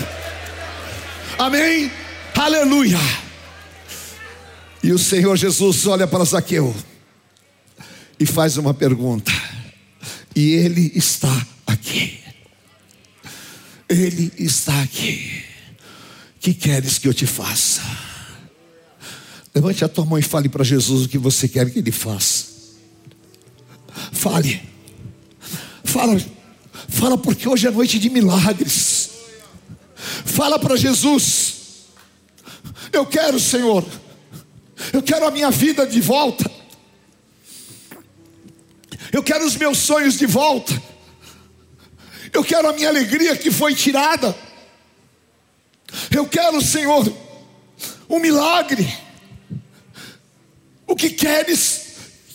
Amém? 1.39 1.89
Aleluia. 2.35 2.99
E 4.83 4.91
o 4.91 4.99
Senhor 4.99 5.37
Jesus 5.37 5.87
olha 5.87 6.05
para 6.05 6.25
Zaqueu 6.25 6.75
e 8.19 8.25
faz 8.25 8.57
uma 8.57 8.73
pergunta. 8.73 9.31
E 10.35 10.51
ele 10.51 10.91
está 10.93 11.47
aqui. 11.65 12.19
Ele 13.87 14.33
está 14.37 14.81
aqui. 14.81 15.41
Que 16.41 16.53
queres 16.53 16.97
que 16.97 17.07
eu 17.07 17.13
te 17.13 17.25
faça? 17.25 17.81
Levante 19.53 19.85
a 19.85 19.87
tua 19.87 20.05
mão 20.05 20.19
e 20.19 20.21
fale 20.21 20.49
para 20.49 20.65
Jesus 20.65 21.05
o 21.05 21.09
que 21.09 21.17
você 21.17 21.47
quer 21.47 21.69
que 21.69 21.79
ele 21.79 21.93
faça. 21.93 22.47
Fale. 24.11 24.61
Fala. 25.95 26.17
Fala 26.89 27.17
porque 27.17 27.47
hoje 27.47 27.67
é 27.67 27.71
noite 27.71 27.97
de 27.97 28.09
milagres. 28.09 29.11
Fala 30.25 30.59
para 30.59 30.75
Jesus: 30.75 31.85
Eu 32.91 33.05
quero, 33.05 33.39
Senhor, 33.39 33.85
eu 34.91 35.01
quero 35.01 35.25
a 35.25 35.31
minha 35.31 35.49
vida 35.49 35.87
de 35.87 36.01
volta, 36.01 36.51
eu 39.13 39.23
quero 39.23 39.45
os 39.45 39.55
meus 39.55 39.77
sonhos 39.77 40.17
de 40.17 40.25
volta, 40.25 40.83
eu 42.33 42.43
quero 42.43 42.67
a 42.67 42.73
minha 42.73 42.89
alegria 42.89 43.37
que 43.37 43.49
foi 43.49 43.73
tirada, 43.73 44.37
eu 46.11 46.27
quero, 46.27 46.61
Senhor, 46.61 47.09
um 48.09 48.19
milagre. 48.19 48.85
O 50.85 50.93
que 50.93 51.09
queres 51.09 51.85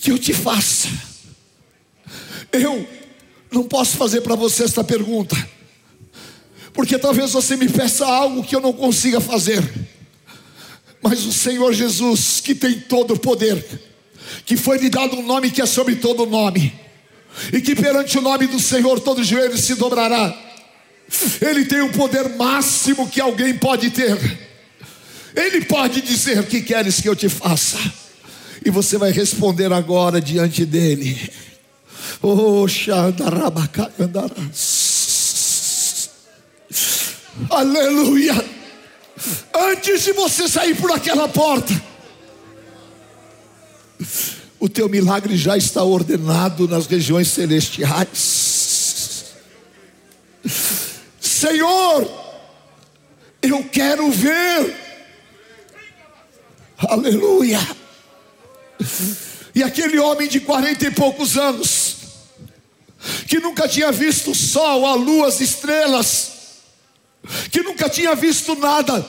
que 0.00 0.10
eu 0.10 0.18
te 0.18 0.32
faça? 0.32 0.88
Eu 2.52 2.99
não 3.52 3.64
posso 3.64 3.96
fazer 3.96 4.20
para 4.20 4.34
você 4.34 4.64
esta 4.64 4.84
pergunta 4.84 5.36
porque 6.72 6.98
talvez 6.98 7.32
você 7.32 7.56
me 7.56 7.68
peça 7.68 8.06
algo 8.06 8.42
que 8.42 8.54
eu 8.54 8.60
não 8.60 8.72
consiga 8.72 9.20
fazer. 9.20 9.62
Mas 11.02 11.24
o 11.24 11.32
Senhor 11.32 11.72
Jesus, 11.72 12.40
que 12.40 12.54
tem 12.54 12.78
todo 12.80 13.14
o 13.14 13.18
poder, 13.18 13.64
que 14.44 14.56
foi 14.56 14.78
lhe 14.78 14.88
dado 14.88 15.16
um 15.16 15.22
nome 15.22 15.50
que 15.50 15.62
é 15.62 15.66
sobre 15.66 15.96
todo 15.96 16.26
nome, 16.26 16.72
e 17.52 17.60
que 17.60 17.74
perante 17.74 18.18
o 18.18 18.22
nome 18.22 18.46
do 18.46 18.60
Senhor 18.60 19.00
todo 19.00 19.24
joelho 19.24 19.56
se 19.56 19.74
dobrará. 19.74 20.34
Ele 21.40 21.64
tem 21.64 21.80
o 21.80 21.92
poder 21.92 22.28
máximo 22.36 23.08
que 23.08 23.20
alguém 23.20 23.54
pode 23.54 23.90
ter. 23.90 24.16
Ele 25.34 25.64
pode 25.64 26.00
dizer: 26.00 26.46
que 26.46 26.60
queres 26.60 27.00
que 27.00 27.08
eu 27.08 27.16
te 27.16 27.28
faça? 27.28 27.78
E 28.64 28.70
você 28.70 28.96
vai 28.96 29.10
responder 29.10 29.72
agora 29.72 30.20
diante 30.20 30.64
dele. 30.64 31.30
Oh, 32.22 32.66
Aleluia. 37.50 38.44
Antes 39.54 40.04
de 40.04 40.12
você 40.12 40.46
sair 40.48 40.76
por 40.76 40.92
aquela 40.92 41.26
porta, 41.28 41.72
o 44.58 44.68
teu 44.68 44.88
milagre 44.88 45.36
já 45.36 45.56
está 45.56 45.82
ordenado 45.82 46.68
nas 46.68 46.86
regiões 46.86 47.28
celestiais. 47.28 49.24
Senhor, 51.20 52.06
eu 53.40 53.64
quero 53.64 54.10
ver. 54.10 54.76
Aleluia. 56.76 57.60
E 59.54 59.62
aquele 59.62 59.98
homem 59.98 60.28
de 60.28 60.40
quarenta 60.40 60.86
e 60.86 60.90
poucos 60.90 61.36
anos, 61.36 61.89
que 63.26 63.38
nunca 63.38 63.68
tinha 63.68 63.90
visto 63.90 64.32
o 64.32 64.34
sol, 64.34 64.86
a 64.86 64.94
lua, 64.94 65.28
as 65.28 65.40
estrelas, 65.40 66.32
que 67.50 67.62
nunca 67.62 67.88
tinha 67.88 68.14
visto 68.14 68.54
nada, 68.54 69.06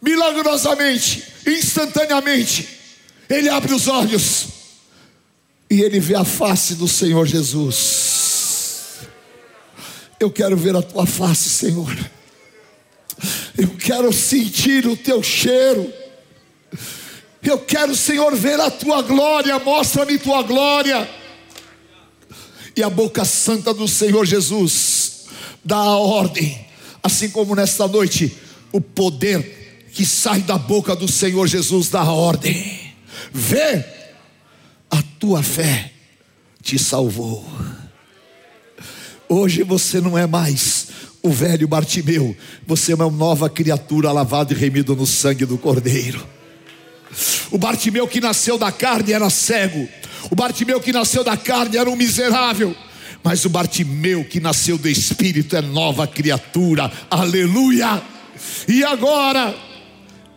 milagrosamente, 0.00 1.24
instantaneamente, 1.46 2.68
ele 3.28 3.48
abre 3.48 3.74
os 3.74 3.88
olhos 3.88 4.46
e 5.68 5.80
ele 5.82 5.98
vê 5.98 6.14
a 6.14 6.24
face 6.24 6.74
do 6.74 6.86
Senhor 6.86 7.26
Jesus. 7.26 8.06
Eu 10.18 10.30
quero 10.30 10.56
ver 10.56 10.74
a 10.74 10.82
tua 10.82 11.06
face, 11.06 11.50
Senhor. 11.50 11.94
Eu 13.56 13.68
quero 13.76 14.12
sentir 14.12 14.86
o 14.86 14.96
teu 14.96 15.22
cheiro. 15.22 15.92
Eu 17.42 17.58
quero, 17.58 17.94
Senhor, 17.94 18.34
ver 18.34 18.60
a 18.60 18.70
tua 18.70 19.02
glória. 19.02 19.58
Mostra-me 19.58 20.18
tua 20.18 20.42
glória. 20.42 21.08
E 22.76 22.82
a 22.82 22.90
boca 22.90 23.24
santa 23.24 23.72
do 23.72 23.88
Senhor 23.88 24.26
Jesus 24.26 25.24
dá 25.64 25.76
a 25.76 25.96
ordem, 25.96 26.66
assim 27.02 27.30
como 27.30 27.54
nesta 27.54 27.88
noite, 27.88 28.36
o 28.70 28.80
poder 28.80 29.88
que 29.92 30.04
sai 30.04 30.42
da 30.42 30.58
boca 30.58 30.94
do 30.94 31.10
Senhor 31.10 31.46
Jesus 31.46 31.88
dá 31.88 32.02
a 32.02 32.12
ordem. 32.12 32.92
Vê, 33.32 33.82
a 34.90 35.02
tua 35.18 35.42
fé 35.42 35.90
te 36.62 36.78
salvou. 36.78 37.44
Hoje 39.26 39.62
você 39.62 40.00
não 40.00 40.16
é 40.16 40.26
mais 40.26 40.88
o 41.22 41.30
velho 41.30 41.66
Bartimeu, 41.66 42.36
você 42.66 42.92
é 42.92 42.94
uma 42.94 43.10
nova 43.10 43.48
criatura 43.48 44.12
lavada 44.12 44.52
e 44.52 44.56
remida 44.56 44.94
no 44.94 45.06
sangue 45.06 45.44
do 45.44 45.58
Cordeiro. 45.58 46.24
O 47.50 47.58
Bartimeu 47.58 48.06
que 48.06 48.20
nasceu 48.20 48.58
da 48.58 48.70
carne 48.70 49.12
era 49.12 49.30
cego, 49.30 49.88
o 50.30 50.34
Bartimeu 50.34 50.80
que 50.80 50.92
nasceu 50.92 51.22
da 51.22 51.36
carne 51.36 51.76
era 51.76 51.90
um 51.90 51.96
miserável, 51.96 52.74
mas 53.22 53.44
o 53.44 53.48
Bartimeu 53.48 54.24
que 54.24 54.40
nasceu 54.40 54.78
do 54.78 54.88
Espírito 54.88 55.56
é 55.56 55.60
nova 55.60 56.06
criatura, 56.06 56.90
aleluia! 57.10 58.02
E 58.68 58.84
agora 58.84 59.54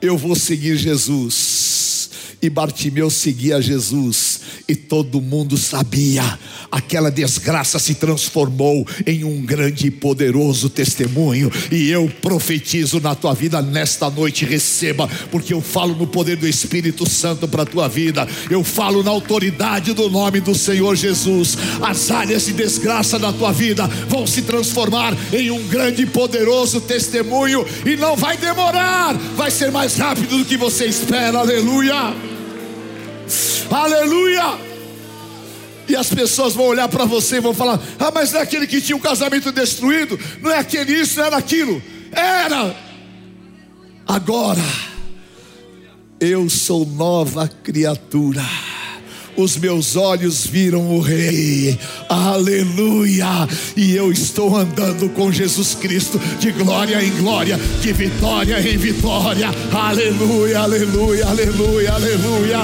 eu 0.01 0.17
vou 0.17 0.35
seguir 0.35 0.77
Jesus. 0.77 2.37
E 2.41 2.49
Bartimeu 2.49 3.09
seguia 3.09 3.61
Jesus, 3.61 4.28
e 4.69 4.75
todo 4.75 5.19
mundo 5.19 5.57
sabia. 5.57 6.37
Aquela 6.71 7.09
desgraça 7.09 7.79
se 7.79 7.95
transformou 7.95 8.85
em 9.05 9.23
um 9.23 9.41
grande 9.41 9.87
e 9.87 9.91
poderoso 9.91 10.69
testemunho. 10.69 11.51
E 11.71 11.89
eu 11.89 12.07
profetizo 12.21 12.99
na 12.99 13.15
tua 13.15 13.33
vida 13.33 13.59
nesta 13.63 14.07
noite, 14.11 14.45
receba, 14.45 15.09
porque 15.31 15.55
eu 15.55 15.61
falo 15.61 15.95
no 15.95 16.05
poder 16.05 16.37
do 16.37 16.47
Espírito 16.47 17.09
Santo 17.09 17.47
para 17.47 17.63
a 17.63 17.65
tua 17.65 17.87
vida. 17.87 18.27
Eu 18.51 18.63
falo 18.63 19.01
na 19.01 19.09
autoridade 19.09 19.93
do 19.93 20.07
nome 20.07 20.39
do 20.39 20.53
Senhor 20.53 20.95
Jesus. 20.95 21.57
As 21.81 22.11
áreas 22.11 22.45
de 22.45 22.53
desgraça 22.53 23.17
da 23.17 23.33
tua 23.33 23.51
vida 23.51 23.87
vão 24.07 24.27
se 24.27 24.43
transformar 24.43 25.17
em 25.33 25.49
um 25.49 25.67
grande 25.67 26.03
e 26.03 26.05
poderoso 26.05 26.79
testemunho. 26.79 27.65
E 27.83 27.95
não 27.95 28.15
vai 28.15 28.37
demorar, 28.37 29.15
vai 29.35 29.49
ser 29.49 29.71
mais 29.71 29.95
rápido 29.95 30.37
do 30.37 30.45
que 30.45 30.55
você 30.55 30.85
espera. 30.85 31.39
Aleluia. 31.39 32.28
Aleluia! 33.71 34.59
E 35.87 35.95
as 35.95 36.13
pessoas 36.13 36.53
vão 36.53 36.67
olhar 36.67 36.87
para 36.87 37.05
você 37.05 37.37
e 37.37 37.41
vão 37.41 37.53
falar: 37.53 37.79
Ah, 37.99 38.11
mas 38.13 38.31
não 38.31 38.39
é 38.39 38.43
aquele 38.43 38.67
que 38.67 38.81
tinha 38.81 38.95
o 38.95 39.01
casamento 39.01 39.51
destruído, 39.51 40.19
não 40.41 40.51
é 40.51 40.59
aquele 40.59 40.93
isso, 40.93 41.19
não 41.19 41.25
era 41.25 41.37
aquilo. 41.37 41.81
Era. 42.11 42.75
Agora, 44.07 44.61
eu 46.19 46.49
sou 46.49 46.85
nova 46.85 47.47
criatura 47.47 48.43
os 49.39 49.57
meus 49.57 49.95
olhos 49.95 50.45
viram 50.45 50.89
o 50.89 50.99
Rei, 50.99 51.79
aleluia, 52.09 53.47
e 53.75 53.95
eu 53.95 54.11
estou 54.11 54.55
andando 54.55 55.09
com 55.09 55.31
Jesus 55.31 55.75
Cristo 55.75 56.19
de 56.39 56.51
glória 56.51 57.01
em 57.03 57.11
glória, 57.17 57.57
de 57.81 57.93
vitória 57.93 58.59
em 58.59 58.77
vitória, 58.77 59.49
aleluia, 59.71 60.59
aleluia, 60.59 61.25
aleluia, 61.25 61.93
aleluia, 61.93 62.59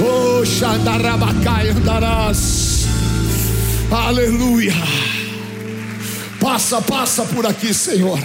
oh 0.00 0.44
Xandarabacai 0.44 1.70
andarás, 1.70 2.84
aleluia, 3.90 4.74
passa, 6.40 6.82
passa 6.82 7.24
por 7.24 7.46
aqui, 7.46 7.72
Senhor, 7.72 8.22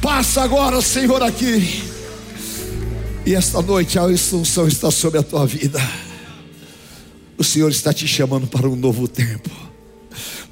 passa 0.00 0.42
agora, 0.42 0.80
Senhor, 0.80 1.22
aqui. 1.22 1.94
E 3.26 3.34
esta 3.34 3.62
noite 3.62 3.98
a 3.98 4.10
instrução 4.10 4.68
está 4.68 4.90
sobre 4.90 5.18
a 5.18 5.22
tua 5.22 5.46
vida. 5.46 5.80
O 7.36 7.42
Senhor 7.42 7.70
está 7.70 7.92
te 7.92 8.06
chamando 8.06 8.46
para 8.46 8.68
um 8.68 8.76
novo 8.76 9.08
tempo. 9.08 9.50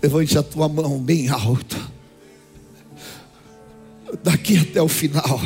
Levante 0.03 0.37
a 0.37 0.43
tua 0.43 0.69
mão 0.69 0.99
bem 0.99 1.29
alto. 1.29 1.77
Daqui 4.23 4.59
até 4.59 4.83
o 4.83 4.89
final. 4.89 5.41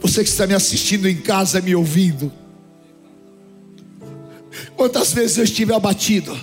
Você 0.00 0.22
que 0.22 0.28
está 0.28 0.46
me 0.46 0.54
assistindo 0.54 1.08
em 1.08 1.16
casa, 1.16 1.60
me 1.60 1.74
ouvindo. 1.74 2.30
Quantas 4.76 5.12
vezes 5.12 5.38
eu 5.38 5.44
estive 5.44 5.72
abatido. 5.72 6.38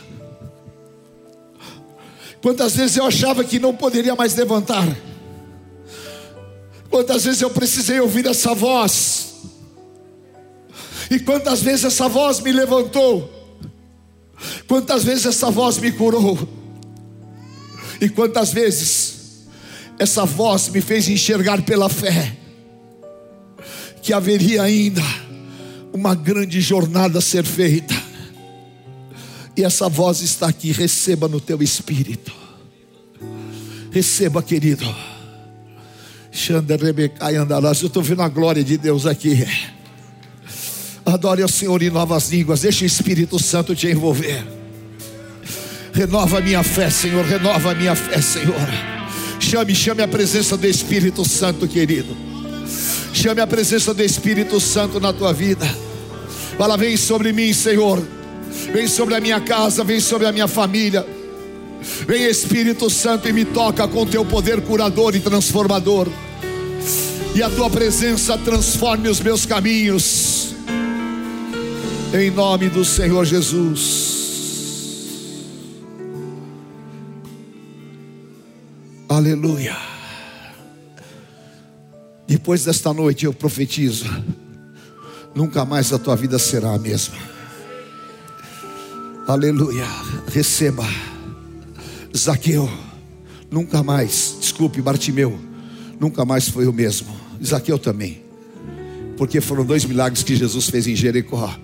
Quantas 2.41 2.75
vezes 2.75 2.97
eu 2.97 3.05
achava 3.05 3.43
que 3.43 3.59
não 3.59 3.75
poderia 3.75 4.15
mais 4.15 4.35
levantar. 4.35 4.97
Quantas 6.89 7.23
vezes 7.23 7.41
eu 7.41 7.51
precisei 7.51 7.99
ouvir 7.99 8.25
essa 8.25 8.55
voz. 8.55 9.35
E 11.11 11.19
quantas 11.19 11.61
vezes 11.61 11.85
essa 11.85 12.09
voz 12.09 12.39
me 12.39 12.51
levantou 12.51 13.40
Quantas 14.67 15.03
vezes 15.03 15.25
essa 15.25 15.49
voz 15.51 15.77
me 15.77 15.91
curou? 15.91 16.37
E 17.99 18.09
quantas 18.09 18.51
vezes 18.51 19.47
essa 19.99 20.25
voz 20.25 20.69
me 20.69 20.81
fez 20.81 21.07
enxergar 21.07 21.61
pela 21.61 21.87
fé 21.87 22.35
que 24.01 24.13
haveria 24.13 24.63
ainda 24.63 25.03
uma 25.93 26.15
grande 26.15 26.59
jornada 26.59 27.19
a 27.19 27.21
ser 27.21 27.45
feita. 27.45 27.93
E 29.55 29.63
essa 29.63 29.87
voz 29.87 30.21
está 30.21 30.47
aqui, 30.47 30.71
receba 30.71 31.27
no 31.27 31.39
teu 31.39 31.61
espírito. 31.61 32.33
Receba, 33.91 34.41
querido. 34.41 34.85
Xander 36.31 36.81
Rebecai 36.81 37.35
andarás. 37.35 37.81
Eu 37.81 37.87
estou 37.87 38.01
vendo 38.01 38.21
a 38.21 38.29
glória 38.29 38.63
de 38.63 38.77
Deus 38.77 39.05
aqui. 39.05 39.45
Adore 41.11 41.41
ao 41.41 41.49
Senhor 41.49 41.81
em 41.81 41.89
novas 41.89 42.29
línguas. 42.29 42.61
Deixa 42.61 42.83
o 42.83 42.87
Espírito 42.87 43.37
Santo 43.37 43.75
te 43.75 43.85
envolver. 43.87 44.45
Renova 45.91 46.37
a 46.37 46.41
minha 46.41 46.63
fé, 46.63 46.89
Senhor. 46.89 47.25
Renova 47.25 47.71
a 47.71 47.75
minha 47.75 47.93
fé, 47.93 48.21
Senhor. 48.21 48.55
Chame, 49.37 49.75
chame 49.75 50.01
a 50.01 50.07
presença 50.07 50.55
do 50.55 50.65
Espírito 50.65 51.27
Santo, 51.27 51.67
querido. 51.67 52.15
Chame 53.13 53.41
a 53.41 53.47
presença 53.47 53.93
do 53.93 54.01
Espírito 54.01 54.57
Santo 54.61 55.01
na 55.01 55.11
tua 55.11 55.33
vida. 55.33 55.65
Fala, 56.57 56.77
vem 56.77 56.95
sobre 56.95 57.33
mim, 57.33 57.51
Senhor. 57.51 58.01
Vem 58.71 58.87
sobre 58.87 59.13
a 59.13 59.19
minha 59.19 59.41
casa, 59.41 59.83
vem 59.83 59.99
sobre 59.99 60.27
a 60.27 60.31
minha 60.31 60.47
família. 60.47 61.05
Vem 62.07 62.23
Espírito 62.23 62.89
Santo 62.89 63.27
e 63.27 63.33
me 63.33 63.43
toca 63.43 63.85
com 63.85 64.05
teu 64.05 64.23
poder 64.23 64.61
curador 64.61 65.13
e 65.13 65.19
transformador. 65.19 66.07
E 67.35 67.43
a 67.43 67.49
tua 67.49 67.69
presença 67.69 68.37
transforme 68.37 69.09
os 69.09 69.19
meus 69.19 69.45
caminhos. 69.45 70.30
Em 72.13 72.29
nome 72.29 72.67
do 72.67 72.83
Senhor 72.83 73.23
Jesus. 73.23 74.11
Aleluia. 79.07 79.77
Depois 82.27 82.65
desta 82.65 82.93
noite 82.93 83.23
eu 83.23 83.33
profetizo: 83.33 84.07
nunca 85.33 85.63
mais 85.63 85.93
a 85.93 85.99
tua 85.99 86.17
vida 86.17 86.37
será 86.37 86.73
a 86.73 86.77
mesma. 86.77 87.15
Aleluia. 89.25 89.87
Receba. 90.27 90.85
Zaqueu, 92.15 92.69
nunca 93.49 93.81
mais, 93.81 94.35
desculpe, 94.37 94.81
Bartimeu, 94.81 95.39
nunca 95.97 96.25
mais 96.25 96.49
foi 96.49 96.67
o 96.67 96.73
mesmo. 96.73 97.07
Zaqueu 97.41 97.79
também. 97.79 98.21
Porque 99.15 99.39
foram 99.39 99.63
dois 99.63 99.85
milagres 99.85 100.23
que 100.23 100.35
Jesus 100.35 100.69
fez 100.69 100.87
em 100.87 100.95
Jericó. 100.95 101.57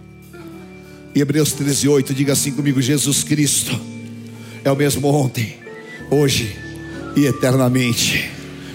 Hebreus 1.16 1.52
13, 1.54 1.88
8, 1.88 2.14
diga 2.14 2.34
assim 2.34 2.52
comigo: 2.52 2.82
Jesus 2.82 3.24
Cristo 3.24 3.80
é 4.64 4.72
o 4.72 4.76
mesmo 4.76 5.08
ontem, 5.08 5.56
hoje 6.10 6.56
e 7.16 7.26
eternamente. 7.26 8.30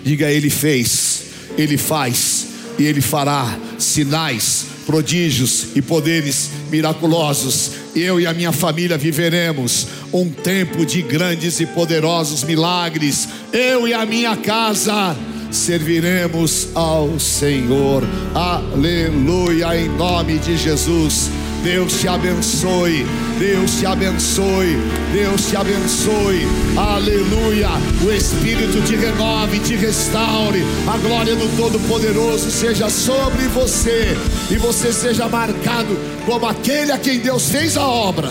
Diga, 0.04 0.30
Ele 0.30 0.50
fez, 0.50 1.24
Ele 1.56 1.76
faz 1.76 2.48
e 2.78 2.84
Ele 2.84 3.00
fará 3.00 3.58
sinais, 3.78 4.66
prodígios 4.86 5.68
e 5.74 5.82
poderes 5.82 6.50
miraculosos. 6.70 7.72
Eu 7.94 8.18
e 8.18 8.26
a 8.26 8.34
minha 8.34 8.52
família 8.52 8.96
viveremos 8.96 9.86
um 10.12 10.28
tempo 10.28 10.84
de 10.84 11.02
grandes 11.02 11.60
e 11.60 11.66
poderosos 11.66 12.42
milagres. 12.42 13.28
Eu 13.52 13.86
e 13.86 13.94
a 13.94 14.04
minha 14.04 14.36
casa 14.36 15.16
serviremos 15.50 16.68
ao 16.74 17.20
Senhor. 17.20 18.02
Aleluia, 18.34 19.76
em 19.76 19.88
nome 19.88 20.38
de 20.38 20.56
Jesus. 20.56 21.30
Deus 21.62 22.00
te 22.00 22.08
abençoe, 22.08 23.06
Deus 23.38 23.78
te 23.78 23.86
abençoe, 23.86 24.76
Deus 25.12 25.46
te 25.46 25.56
abençoe, 25.56 26.42
aleluia. 26.76 27.68
O 28.04 28.10
Espírito 28.10 28.84
te 28.84 28.96
renove, 28.96 29.60
te 29.60 29.76
restaure, 29.76 30.60
a 30.92 30.98
glória 30.98 31.36
do 31.36 31.56
Todo-Poderoso 31.56 32.50
seja 32.50 32.90
sobre 32.90 33.46
você 33.48 34.16
e 34.50 34.56
você 34.56 34.92
seja 34.92 35.28
marcado 35.28 35.96
como 36.26 36.46
aquele 36.46 36.90
a 36.90 36.98
quem 36.98 37.20
Deus 37.20 37.48
fez 37.48 37.76
a 37.76 37.86
obra, 37.86 38.30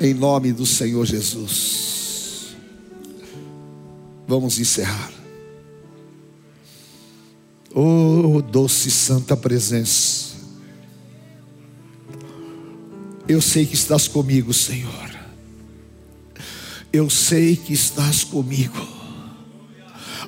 em 0.00 0.14
nome 0.14 0.50
do 0.52 0.64
Senhor 0.64 1.04
Jesus. 1.04 2.56
Vamos 4.26 4.58
encerrar. 4.58 5.10
Oh, 7.74 8.40
doce 8.40 8.90
santa 8.90 9.36
presença. 9.36 10.25
Eu 13.28 13.40
sei 13.40 13.66
que 13.66 13.74
estás 13.74 14.06
comigo, 14.06 14.52
Senhor. 14.54 15.10
Eu 16.92 17.10
sei 17.10 17.56
que 17.56 17.72
estás 17.72 18.22
comigo. 18.22 18.86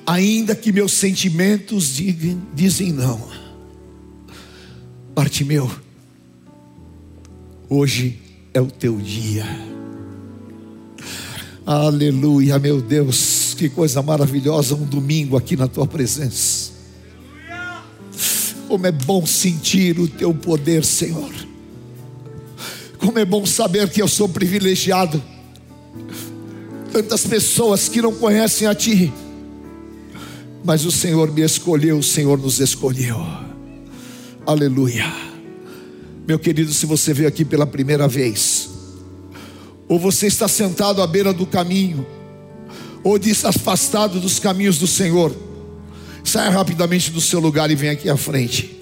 Ainda 0.05 0.53
que 0.53 0.71
meus 0.71 0.93
sentimentos 0.93 1.95
digam, 1.95 2.41
dizem 2.53 2.91
não. 2.91 3.21
Bartimeu, 5.15 5.69
hoje 7.69 8.19
é 8.53 8.59
o 8.59 8.67
teu 8.67 8.97
dia. 8.97 9.45
Aleluia, 11.65 12.57
meu 12.59 12.81
Deus, 12.81 13.53
que 13.57 13.69
coisa 13.69 14.01
maravilhosa 14.01 14.75
um 14.75 14.85
domingo 14.85 15.37
aqui 15.37 15.55
na 15.55 15.67
tua 15.67 15.85
presença. 15.87 16.71
Como 18.67 18.85
é 18.85 18.91
bom 18.91 19.25
sentir 19.25 19.99
o 19.99 20.07
teu 20.07 20.33
poder, 20.33 20.83
Senhor. 20.83 21.48
Como 22.99 23.17
é 23.17 23.25
bom 23.25 23.45
saber 23.45 23.89
que 23.89 24.01
eu 24.01 24.07
sou 24.07 24.27
privilegiado. 24.27 25.21
Tantas 26.91 27.25
pessoas 27.25 27.87
que 27.87 28.01
não 28.01 28.13
conhecem 28.13 28.67
a 28.67 28.75
Ti, 28.75 29.11
mas 30.63 30.85
o 30.85 30.91
Senhor 30.91 31.31
me 31.31 31.41
escolheu, 31.41 31.99
o 31.99 32.03
Senhor 32.03 32.37
nos 32.37 32.59
escolheu. 32.59 33.17
Aleluia. 34.45 35.05
Meu 36.27 36.37
querido, 36.37 36.73
se 36.73 36.85
você 36.85 37.13
veio 37.13 37.27
aqui 37.27 37.45
pela 37.45 37.65
primeira 37.65 38.07
vez, 38.07 38.69
ou 39.87 39.97
você 39.97 40.27
está 40.27 40.47
sentado 40.47 41.01
à 41.01 41.07
beira 41.07 41.31
do 41.31 41.45
caminho, 41.45 42.05
ou 43.03 43.17
diz 43.17 43.45
afastado 43.45 44.19
dos 44.19 44.39
caminhos 44.39 44.77
do 44.77 44.87
Senhor, 44.87 45.35
saia 46.23 46.49
rapidamente 46.49 47.11
do 47.11 47.21
seu 47.21 47.39
lugar 47.39 47.71
e 47.71 47.75
venha 47.75 47.93
aqui 47.93 48.09
à 48.09 48.17
frente. 48.17 48.77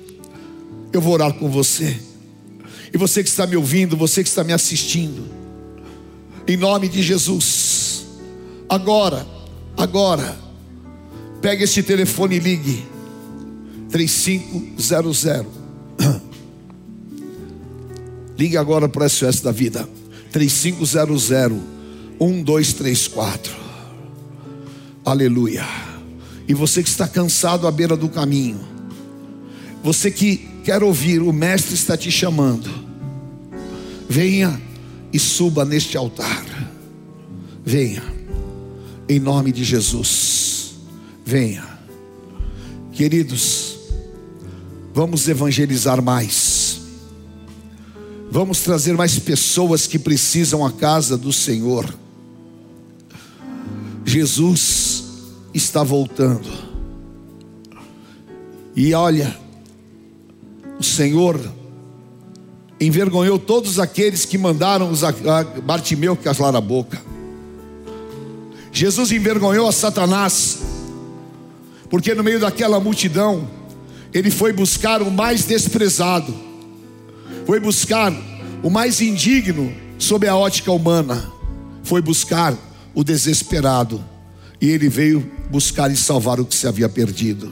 Eu 0.91 1.01
vou 1.01 1.13
orar 1.13 1.33
com 1.33 1.49
você. 1.49 2.06
E 2.93 2.97
você 2.97 3.23
que 3.23 3.29
está 3.29 3.45
me 3.45 3.55
ouvindo, 3.55 3.97
você 3.97 4.23
que 4.23 4.29
está 4.29 4.43
me 4.43 4.53
assistindo, 4.53 5.25
em 6.47 6.55
nome 6.55 6.87
de 6.87 7.01
Jesus, 7.01 8.05
agora, 8.69 9.27
agora, 9.75 10.37
pegue 11.41 11.63
este 11.63 11.83
telefone 11.83 12.37
e 12.37 12.39
ligue 12.39 12.85
3500. 13.89 15.25
Ligue 18.37 18.55
agora 18.55 18.87
para 18.87 19.05
o 19.05 19.09
SOS 19.09 19.41
da 19.41 19.51
vida. 19.51 19.89
3500 20.31 21.31
1234. 22.19 23.55
Aleluia. 25.03 25.65
E 26.47 26.53
você 26.53 26.83
que 26.83 26.89
está 26.89 27.07
cansado 27.07 27.67
à 27.67 27.71
beira 27.71 27.97
do 27.97 28.09
caminho, 28.09 28.59
você 29.83 30.11
que 30.11 30.47
quer 30.67 30.83
ouvir, 30.83 31.21
o 31.21 31.31
Mestre 31.31 31.75
está 31.75 31.95
te 31.95 32.11
chamando. 32.11 32.69
Venha 34.09 34.61
e 35.13 35.17
suba 35.17 35.63
neste 35.63 35.95
altar. 35.95 36.43
Venha, 37.63 38.03
em 39.07 39.17
nome 39.17 39.53
de 39.53 39.63
Jesus. 39.63 40.73
Venha, 41.25 41.65
queridos, 42.91 43.77
vamos 44.93 45.29
evangelizar 45.29 46.03
mais. 46.03 46.81
Vamos 48.29 48.59
trazer 48.59 48.91
mais 48.97 49.17
pessoas 49.17 49.87
que 49.87 49.97
precisam 49.97 50.65
a 50.65 50.71
casa 50.73 51.17
do 51.17 51.31
Senhor. 51.31 51.97
Jesus 54.03 55.05
está 55.53 55.81
voltando. 55.81 56.49
E 58.75 58.93
olha, 58.93 59.46
o 60.79 60.83
Senhor 60.83 61.39
envergonhou 62.79 63.39
todos 63.39 63.79
aqueles 63.79 64.25
que 64.25 64.37
mandaram 64.37 64.91
os 64.91 65.01
Bartimeu 65.63 66.15
calar 66.15 66.55
a 66.55 66.61
boca. 66.61 67.01
Jesus 68.71 69.11
envergonhou 69.11 69.67
a 69.67 69.71
Satanás, 69.71 70.59
porque 71.89 72.13
no 72.13 72.23
meio 72.23 72.39
daquela 72.39 72.79
multidão, 72.79 73.47
ele 74.13 74.29
foi 74.29 74.53
buscar 74.53 75.01
o 75.01 75.09
mais 75.09 75.45
desprezado, 75.45 76.33
foi 77.45 77.59
buscar 77.59 78.13
o 78.61 78.69
mais 78.69 79.01
indigno 79.01 79.73
sob 79.97 80.27
a 80.27 80.35
ótica 80.35 80.71
humana, 80.71 81.31
foi 81.83 82.01
buscar 82.01 82.55
o 82.93 83.03
desesperado, 83.03 84.03
e 84.61 84.69
ele 84.69 84.89
veio 84.89 85.31
buscar 85.49 85.89
e 85.91 85.95
salvar 85.95 86.39
o 86.39 86.45
que 86.45 86.55
se 86.55 86.67
havia 86.67 86.89
perdido. 86.89 87.51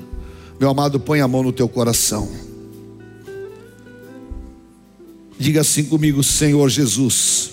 Meu 0.60 0.70
amado, 0.70 1.00
põe 1.00 1.22
a 1.22 1.28
mão 1.28 1.42
no 1.42 1.52
teu 1.52 1.68
coração. 1.68 2.45
Diga 5.38 5.62
assim 5.62 5.84
comigo, 5.84 6.24
Senhor 6.24 6.70
Jesus. 6.70 7.52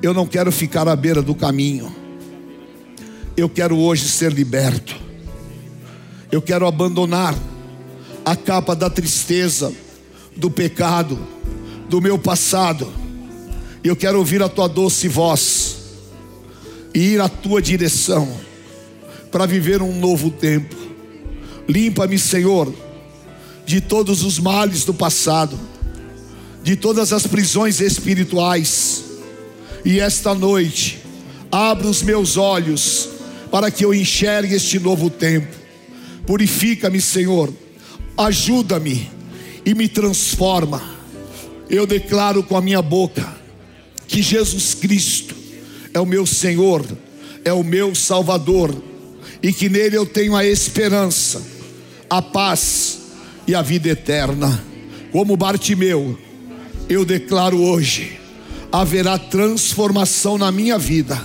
Eu 0.00 0.14
não 0.14 0.26
quero 0.26 0.52
ficar 0.52 0.86
à 0.86 0.94
beira 0.94 1.20
do 1.20 1.34
caminho. 1.34 1.94
Eu 3.36 3.48
quero 3.48 3.76
hoje 3.76 4.08
ser 4.08 4.32
liberto. 4.32 4.94
Eu 6.30 6.40
quero 6.40 6.66
abandonar 6.66 7.34
a 8.24 8.36
capa 8.36 8.74
da 8.76 8.88
tristeza, 8.88 9.72
do 10.36 10.48
pecado, 10.48 11.18
do 11.88 12.00
meu 12.00 12.18
passado. 12.18 12.92
Eu 13.82 13.96
quero 13.96 14.18
ouvir 14.18 14.42
a 14.42 14.48
tua 14.48 14.68
doce 14.68 15.08
voz 15.08 15.76
e 16.94 17.14
ir 17.14 17.20
à 17.20 17.28
tua 17.28 17.60
direção 17.60 18.28
para 19.30 19.44
viver 19.44 19.82
um 19.82 19.98
novo 19.98 20.30
tempo. 20.30 20.74
Limpa-me, 21.68 22.18
Senhor, 22.18 22.72
de 23.64 23.80
todos 23.80 24.22
os 24.22 24.38
males 24.38 24.84
do 24.84 24.94
passado 24.94 25.58
de 26.66 26.74
todas 26.74 27.12
as 27.12 27.24
prisões 27.28 27.80
espirituais. 27.80 29.04
E 29.84 30.00
esta 30.00 30.34
noite, 30.34 30.98
abra 31.50 31.86
os 31.86 32.02
meus 32.02 32.36
olhos 32.36 33.08
para 33.52 33.70
que 33.70 33.84
eu 33.84 33.94
enxergue 33.94 34.56
este 34.56 34.80
novo 34.80 35.08
tempo. 35.08 35.46
Purifica-me, 36.26 37.00
Senhor, 37.00 37.54
ajuda-me 38.18 39.08
e 39.64 39.76
me 39.76 39.86
transforma. 39.86 40.82
Eu 41.70 41.86
declaro 41.86 42.42
com 42.42 42.56
a 42.56 42.60
minha 42.60 42.82
boca 42.82 43.36
que 44.08 44.20
Jesus 44.20 44.74
Cristo 44.74 45.36
é 45.94 46.00
o 46.00 46.04
meu 46.04 46.26
Senhor, 46.26 46.84
é 47.44 47.52
o 47.52 47.62
meu 47.62 47.94
Salvador, 47.94 48.74
e 49.40 49.52
que 49.52 49.68
nele 49.68 49.96
eu 49.96 50.04
tenho 50.04 50.34
a 50.34 50.44
esperança, 50.44 51.40
a 52.10 52.20
paz 52.20 52.98
e 53.46 53.54
a 53.54 53.62
vida 53.62 53.88
eterna. 53.88 54.64
Como 55.12 55.36
Bartimeu, 55.36 56.25
eu 56.88 57.04
declaro 57.04 57.62
hoje: 57.62 58.18
haverá 58.70 59.18
transformação 59.18 60.38
na 60.38 60.50
minha 60.52 60.78
vida, 60.78 61.20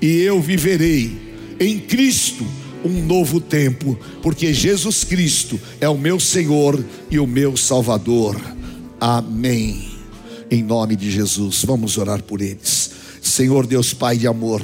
e 0.00 0.20
eu 0.20 0.40
viverei 0.40 1.16
em 1.58 1.78
Cristo 1.78 2.46
um 2.84 3.04
novo 3.04 3.40
tempo, 3.40 3.98
porque 4.22 4.52
Jesus 4.52 5.04
Cristo 5.04 5.60
é 5.80 5.88
o 5.88 5.98
meu 5.98 6.20
Senhor 6.20 6.82
e 7.10 7.18
o 7.18 7.26
meu 7.26 7.56
Salvador. 7.56 8.36
Amém. 9.00 9.90
Em 10.50 10.62
nome 10.62 10.94
de 10.94 11.10
Jesus, 11.10 11.64
vamos 11.64 11.98
orar 11.98 12.22
por 12.22 12.40
eles. 12.40 12.90
Senhor 13.20 13.66
Deus 13.66 13.92
Pai 13.92 14.16
de 14.16 14.28
amor, 14.28 14.62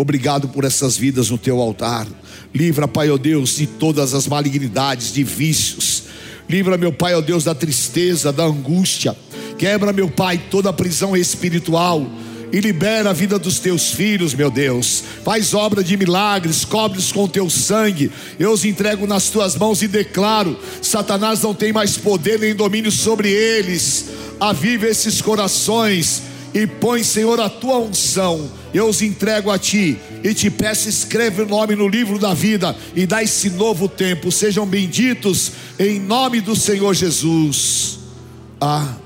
Obrigado 0.00 0.48
por 0.48 0.64
essas 0.64 0.96
vidas 0.96 1.28
no 1.28 1.36
teu 1.36 1.60
altar. 1.60 2.08
Livra, 2.54 2.88
Pai, 2.88 3.10
ó 3.10 3.18
Deus, 3.18 3.56
de 3.56 3.66
todas 3.66 4.14
as 4.14 4.26
malignidades, 4.26 5.12
de 5.12 5.22
vícios. 5.22 6.04
Livra, 6.48 6.78
meu 6.78 6.90
Pai, 6.90 7.14
ó 7.14 7.20
Deus, 7.20 7.44
da 7.44 7.54
tristeza, 7.54 8.32
da 8.32 8.44
angústia. 8.44 9.14
Quebra, 9.60 9.92
meu 9.92 10.08
Pai, 10.08 10.40
toda 10.50 10.70
a 10.70 10.72
prisão 10.72 11.14
espiritual 11.14 12.10
e 12.50 12.60
libera 12.60 13.10
a 13.10 13.12
vida 13.12 13.38
dos 13.38 13.58
teus 13.58 13.90
filhos, 13.90 14.32
meu 14.32 14.50
Deus. 14.50 15.04
Faz 15.22 15.52
obra 15.52 15.84
de 15.84 15.98
milagres, 15.98 16.64
cobre-os 16.64 17.12
com 17.12 17.28
teu 17.28 17.50
sangue. 17.50 18.10
Eu 18.38 18.52
os 18.52 18.64
entrego 18.64 19.06
nas 19.06 19.28
tuas 19.28 19.56
mãos 19.56 19.82
e 19.82 19.86
declaro: 19.86 20.58
Satanás 20.80 21.42
não 21.42 21.52
tem 21.52 21.74
mais 21.74 21.98
poder 21.98 22.40
nem 22.40 22.54
domínio 22.54 22.90
sobre 22.90 23.28
eles. 23.28 24.06
Aviva 24.40 24.86
esses 24.86 25.20
corações 25.20 26.22
e 26.54 26.66
põe, 26.66 27.04
Senhor, 27.04 27.38
a 27.38 27.50
tua 27.50 27.80
unção. 27.80 28.50
Eu 28.72 28.88
os 28.88 29.02
entrego 29.02 29.50
a 29.50 29.58
ti 29.58 29.98
e 30.24 30.32
te 30.32 30.48
peço, 30.48 30.88
escreve 30.88 31.42
o 31.42 31.46
nome 31.46 31.76
no 31.76 31.86
livro 31.86 32.18
da 32.18 32.32
vida 32.32 32.74
e 32.96 33.04
dá 33.04 33.22
esse 33.22 33.50
novo 33.50 33.90
tempo. 33.90 34.32
Sejam 34.32 34.64
benditos 34.64 35.52
em 35.78 36.00
nome 36.00 36.40
do 36.40 36.56
Senhor 36.56 36.94
Jesus. 36.94 37.98
Amém. 38.58 38.99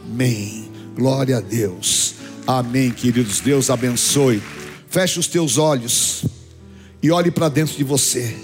Glória 0.95 1.39
a 1.39 1.41
Deus. 1.41 2.15
Amém, 2.47 2.91
queridos. 2.91 3.41
Deus 3.41 3.71
abençoe. 3.71 4.43
Feche 4.89 5.19
os 5.19 5.27
teus 5.27 5.59
olhos 5.59 6.25
e 7.03 7.11
olhe 7.11 7.31
para 7.31 7.49
dentro 7.49 7.77
de 7.77 7.83
você. 7.83 8.37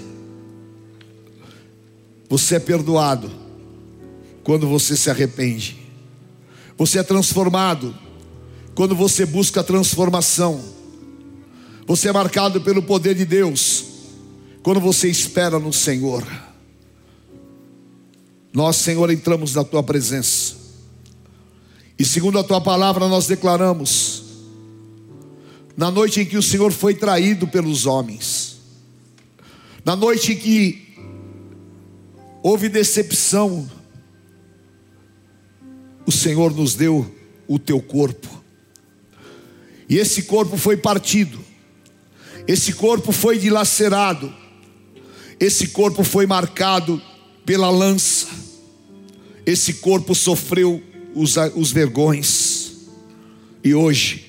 Você 2.29 2.55
é 2.55 2.59
perdoado 2.59 3.31
quando 4.43 4.67
você 4.67 4.95
se 4.97 5.09
arrepende. 5.09 5.79
Você 6.77 6.99
é 6.99 7.03
transformado 7.03 7.95
quando 8.75 8.95
você 8.95 9.25
busca 9.25 9.63
transformação. 9.63 10.61
Você 11.87 12.09
é 12.09 12.13
marcado 12.13 12.61
pelo 12.61 12.81
poder 12.81 13.15
de 13.15 13.25
Deus 13.25 13.85
quando 14.63 14.79
você 14.79 15.09
espera 15.09 15.59
no 15.59 15.73
Senhor. 15.73 16.25
Nós, 18.53 18.75
Senhor, 18.75 19.09
entramos 19.09 19.55
na 19.55 19.63
tua 19.63 19.81
presença. 19.81 20.60
E 21.97 22.05
segundo 22.05 22.39
a 22.39 22.43
tua 22.43 22.61
palavra, 22.61 23.07
nós 23.07 23.27
declaramos: 23.27 24.23
na 25.75 25.89
noite 25.89 26.21
em 26.21 26.25
que 26.25 26.37
o 26.37 26.43
Senhor 26.43 26.71
foi 26.71 26.93
traído 26.93 27.47
pelos 27.47 27.85
homens, 27.85 28.57
na 29.83 29.95
noite 29.95 30.33
em 30.33 30.37
que 30.37 30.95
houve 32.43 32.69
decepção, 32.69 33.69
o 36.05 36.11
Senhor 36.11 36.53
nos 36.53 36.75
deu 36.75 37.09
o 37.47 37.59
teu 37.59 37.81
corpo. 37.81 38.41
E 39.89 39.97
esse 39.97 40.23
corpo 40.23 40.57
foi 40.57 40.77
partido, 40.77 41.39
esse 42.47 42.73
corpo 42.73 43.11
foi 43.11 43.37
dilacerado, 43.37 44.33
esse 45.39 45.67
corpo 45.67 46.03
foi 46.03 46.25
marcado 46.25 47.01
pela 47.45 47.69
lança, 47.69 48.27
esse 49.45 49.75
corpo 49.75 50.15
sofreu 50.15 50.81
os, 51.15 51.35
os 51.55 51.71
vergões, 51.71 52.71
e 53.63 53.73
hoje 53.73 54.25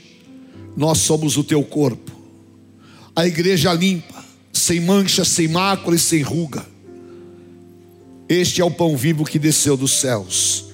nós 0.77 0.99
somos 0.99 1.37
o 1.37 1.45
teu 1.45 1.62
corpo, 1.62 2.12
a 3.14 3.27
igreja 3.27 3.73
limpa, 3.73 4.25
sem 4.53 4.81
mancha, 4.81 5.25
sem 5.25 5.49
mácula 5.49 5.97
e 5.97 5.99
sem 5.99 6.23
ruga. 6.23 6.64
Este 8.29 8.61
é 8.61 8.64
o 8.64 8.71
pão 8.71 8.97
vivo 8.97 9.25
que 9.25 9.38
desceu 9.38 9.77
dos 9.77 9.92
céus. 9.92 10.64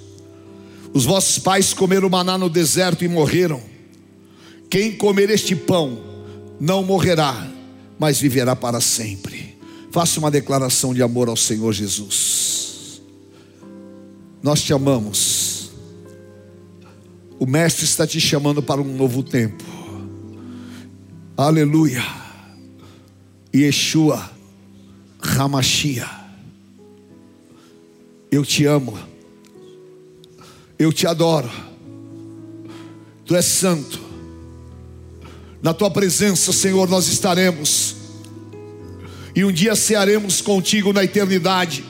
Os 0.93 1.05
vossos 1.05 1.39
pais 1.39 1.75
comeram 1.75 2.09
maná 2.09 2.39
no 2.39 2.49
deserto 2.49 3.05
e 3.05 3.09
morreram. 3.09 3.61
Quem 4.71 4.97
comer 4.97 5.31
este 5.31 5.57
pão 5.57 5.99
não 6.61 6.83
morrerá, 6.83 7.49
mas 7.99 8.21
viverá 8.21 8.55
para 8.55 8.81
sempre. 8.81 9.57
Faça 9.91 10.21
uma 10.21 10.31
declaração 10.31 10.93
de 10.93 11.03
amor 11.03 11.29
ao 11.29 11.37
Senhor 11.37 11.73
Jesus. 11.73 13.01
Nós 14.43 14.63
te 14.63 14.73
amamos. 14.73 15.38
O 17.39 17.47
Mestre 17.47 17.85
está 17.85 18.05
te 18.05 18.21
chamando 18.21 18.61
para 18.61 18.81
um 18.81 18.97
novo 18.97 19.23
tempo. 19.23 19.63
Aleluia. 21.37 22.03
Yeshua 23.55 24.29
Ramachia. 25.21 26.09
Eu 28.31 28.45
te 28.45 28.65
amo. 28.65 28.99
Eu 30.77 30.93
te 30.93 31.07
adoro. 31.07 31.49
Tu 33.25 33.37
és 33.37 33.45
santo. 33.45 34.01
Na 35.63 35.73
tua 35.73 35.91
presença, 35.91 36.53
Senhor, 36.53 36.89
nós 36.89 37.07
estaremos. 37.07 37.95
E 39.35 39.45
um 39.45 39.53
dia 39.53 39.77
cearemos 39.77 40.41
contigo 40.41 40.93
na 40.93 41.05
eternidade. 41.05 41.85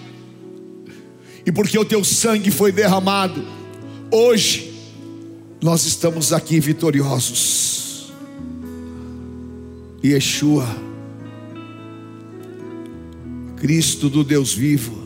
E 1.47 1.51
porque 1.51 1.79
o 1.79 1.85
teu 1.87 2.05
sangue 2.05 2.51
foi 2.51 2.71
derramado, 2.71 3.43
hoje 4.11 4.68
nós 5.61 5.85
estamos 5.85 6.33
aqui 6.33 6.61
vitoriosos. 6.61 8.13
Yeshua, 10.05 10.67
Cristo 13.57 14.09
do 14.09 14.23
Deus 14.23 14.55
vivo, 14.55 14.97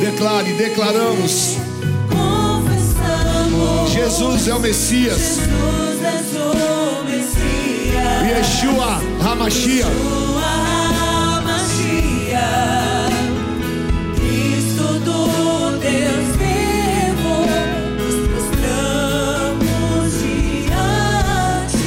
declare, 0.00 0.52
declaramos. 0.54 1.56
Jesus 3.92 4.48
é 4.48 4.54
o 4.54 4.60
Messias. 4.60 5.18
Jesus 5.18 6.04
és 6.04 6.36
o 6.36 7.04
Messias. 7.04 8.38
Yeshua 8.38 8.97
Hamashia. 9.20 9.86
Cristo 14.16 15.00
Deus 15.80 16.26
vivo, 16.36 17.34
nos 17.98 18.16
diante. 21.72 21.86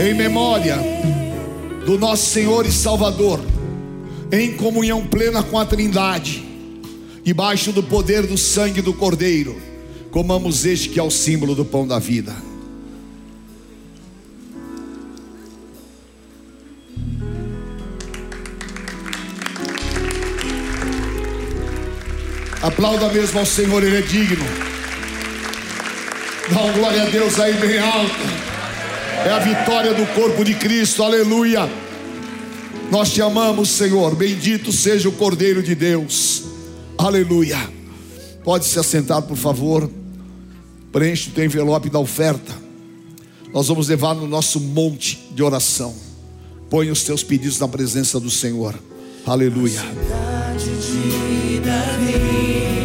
Em 0.00 0.14
memória 0.14 0.76
do 1.86 1.98
nosso 1.98 2.26
Senhor 2.30 2.66
e 2.66 2.72
Salvador, 2.72 3.40
em 4.32 4.56
comunhão 4.56 5.06
plena 5.06 5.42
com 5.42 5.58
a 5.58 5.64
Trindade, 5.64 6.44
debaixo 7.22 7.72
do 7.72 7.82
poder 7.82 8.26
do 8.26 8.36
sangue 8.36 8.82
do 8.82 8.92
Cordeiro, 8.92 9.56
comamos 10.10 10.64
este 10.64 10.88
que 10.88 10.98
é 10.98 11.02
o 11.02 11.10
símbolo 11.10 11.54
do 11.54 11.64
pão 11.64 11.86
da 11.86 11.98
vida. 11.98 12.34
Aplauda 22.74 23.08
mesmo 23.08 23.38
ao 23.38 23.46
Senhor, 23.46 23.84
Ele 23.84 23.98
é 23.98 24.00
digno. 24.00 24.44
Dá 26.50 26.60
uma 26.60 26.72
glória 26.72 27.04
a 27.04 27.06
Deus 27.06 27.38
aí 27.38 27.54
bem 27.54 27.78
alta. 27.78 28.44
É 29.24 29.30
a 29.30 29.38
vitória 29.38 29.94
do 29.94 30.04
corpo 30.12 30.44
de 30.44 30.56
Cristo, 30.56 31.04
aleluia. 31.04 31.70
Nós 32.90 33.12
te 33.12 33.22
amamos, 33.22 33.68
Senhor. 33.68 34.16
Bendito 34.16 34.72
seja 34.72 35.08
o 35.08 35.12
Cordeiro 35.12 35.62
de 35.62 35.72
Deus, 35.76 36.42
aleluia. 36.98 37.58
Pode 38.42 38.64
se 38.64 38.76
assentar, 38.76 39.22
por 39.22 39.36
favor. 39.36 39.88
Preenche 40.90 41.30
o 41.30 41.32
teu 41.32 41.44
envelope 41.44 41.88
da 41.88 42.00
oferta. 42.00 42.52
Nós 43.52 43.68
vamos 43.68 43.86
levar 43.86 44.16
no 44.16 44.26
nosso 44.26 44.58
monte 44.58 45.28
de 45.30 45.44
oração. 45.44 45.94
Põe 46.68 46.90
os 46.90 47.04
teus 47.04 47.22
pedidos 47.22 47.60
na 47.60 47.68
presença 47.68 48.18
do 48.18 48.30
Senhor, 48.30 48.74
aleluia. 49.24 50.33
Cidade 50.56 50.80
de 50.80 51.60
Davi, 51.60 52.83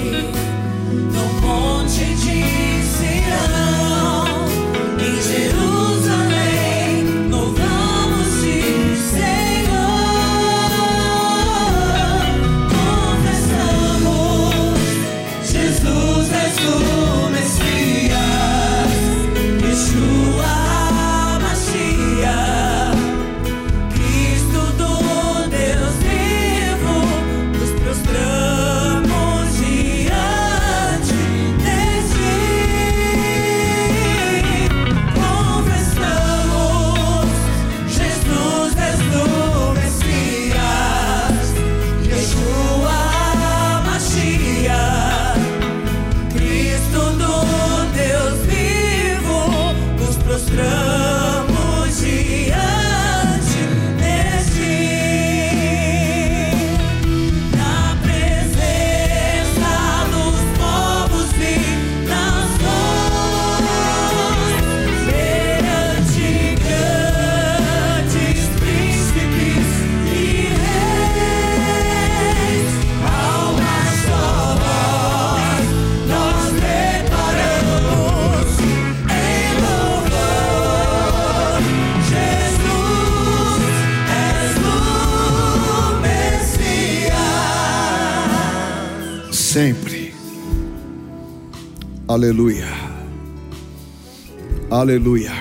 Aleluia. 94.80 95.34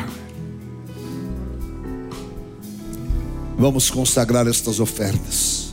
Vamos 3.57 3.89
consagrar 3.89 4.49
estas 4.49 4.81
ofertas. 4.81 5.73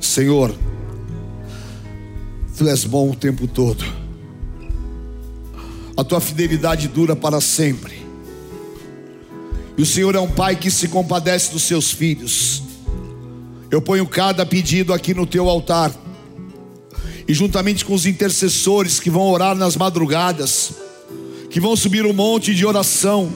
Senhor, 0.00 0.52
Tu 2.58 2.68
és 2.68 2.84
bom 2.84 3.08
o 3.08 3.14
tempo 3.14 3.46
todo. 3.46 3.84
A 5.96 6.02
tua 6.02 6.20
fidelidade 6.20 6.88
dura 6.88 7.14
para 7.14 7.40
sempre. 7.40 8.04
E 9.78 9.82
o 9.82 9.86
Senhor 9.86 10.16
é 10.16 10.20
um 10.20 10.28
pai 10.28 10.56
que 10.56 10.68
se 10.68 10.88
compadece 10.88 11.52
dos 11.52 11.62
seus 11.62 11.92
filhos. 11.92 12.60
Eu 13.70 13.80
ponho 13.80 14.04
cada 14.04 14.44
pedido 14.44 14.92
aqui 14.92 15.14
no 15.14 15.26
teu 15.26 15.48
altar. 15.48 15.94
E 17.28 17.32
juntamente 17.32 17.84
com 17.84 17.94
os 17.94 18.04
intercessores 18.04 18.98
que 18.98 19.10
vão 19.10 19.30
orar 19.30 19.54
nas 19.54 19.76
madrugadas, 19.76 20.89
que 21.50 21.60
vão 21.60 21.74
subir 21.74 22.06
um 22.06 22.12
monte 22.12 22.54
de 22.54 22.64
oração, 22.64 23.30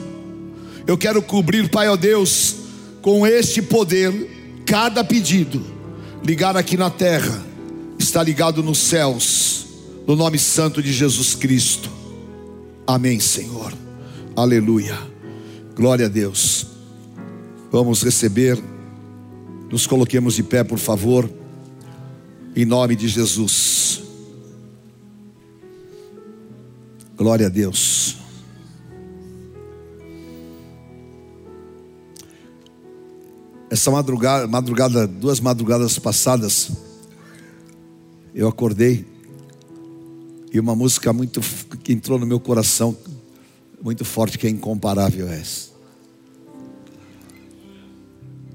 eu 0.87 0.97
quero 0.97 1.21
cobrir, 1.21 1.69
Pai, 1.69 1.89
ó 1.89 1.95
Deus, 1.95 2.55
com 3.01 3.27
este 3.27 3.61
poder, 3.61 4.63
cada 4.65 5.03
pedido, 5.03 5.61
ligar 6.23 6.55
aqui 6.55 6.77
na 6.77 6.89
terra, 6.89 7.43
está 7.99 8.23
ligado 8.23 8.63
nos 8.63 8.79
céus, 8.79 9.65
no 10.07 10.15
nome 10.15 10.39
santo 10.39 10.81
de 10.81 10.93
Jesus 10.93 11.35
Cristo. 11.35 11.89
Amém, 12.87 13.19
Senhor. 13.19 13.73
Aleluia. 14.35 14.97
Glória 15.75 16.05
a 16.05 16.09
Deus. 16.09 16.67
Vamos 17.71 18.03
receber. 18.03 18.61
Nos 19.69 19.87
coloquemos 19.87 20.35
de 20.35 20.43
pé, 20.43 20.63
por 20.63 20.77
favor. 20.77 21.29
Em 22.55 22.63
nome 22.63 22.95
de 22.95 23.07
Jesus. 23.07 24.01
Glória 27.17 27.47
a 27.47 27.49
Deus. 27.49 28.04
Essa 33.69 33.91
madrugada, 33.91 34.47
madrugada, 34.47 35.07
duas 35.07 35.39
madrugadas 35.39 35.97
passadas, 35.97 36.71
eu 38.33 38.47
acordei 38.47 39.05
e 40.55 40.59
uma 40.59 40.73
música 40.73 41.11
muito 41.11 41.41
que 41.83 41.91
entrou 41.91 42.17
no 42.17 42.25
meu 42.25 42.39
coração, 42.39 42.95
muito 43.81 44.05
forte, 44.05 44.37
que 44.37 44.47
é 44.47 44.49
incomparável 44.49 45.27
essa. 45.27 45.69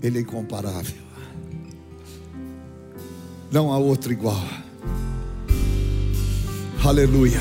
Ele 0.03 0.17
é 0.17 0.21
incomparável. 0.23 0.97
Não 3.53 3.71
há 3.71 3.77
outro 3.77 4.13
igual. 4.13 4.43
Aleluia. 6.83 7.41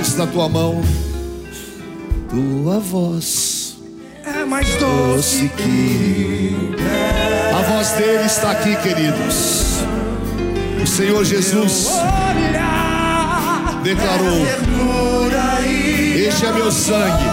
Cálice 0.00 0.16
na 0.16 0.26
tua 0.26 0.48
mão. 0.48 0.82
Tua 2.30 2.78
voz 2.78 3.76
É 4.24 4.44
mais 4.46 4.66
doce 4.76 5.50
que 5.56 6.56
a 7.52 7.62
voz 7.62 7.90
dele 7.90 8.24
está 8.24 8.52
aqui, 8.52 8.76
queridos. 8.76 9.80
O 10.82 10.86
Senhor 10.86 11.22
Jesus 11.22 11.88
declarou: 13.82 14.46
Este 16.14 16.46
é 16.46 16.52
meu 16.52 16.72
sangue, 16.72 17.24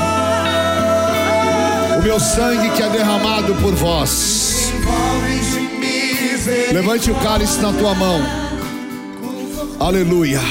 o 1.99 2.03
meu 2.03 2.19
sangue 2.19 2.69
que 2.71 2.83
é 2.83 2.89
derramado 2.89 3.55
por 3.55 3.73
vós. 3.75 4.73
Levante 6.73 7.11
o 7.11 7.15
cálice 7.15 7.59
na 7.61 7.71
tua 7.71 7.95
mão. 7.95 8.21
Aleluia. 9.79 10.41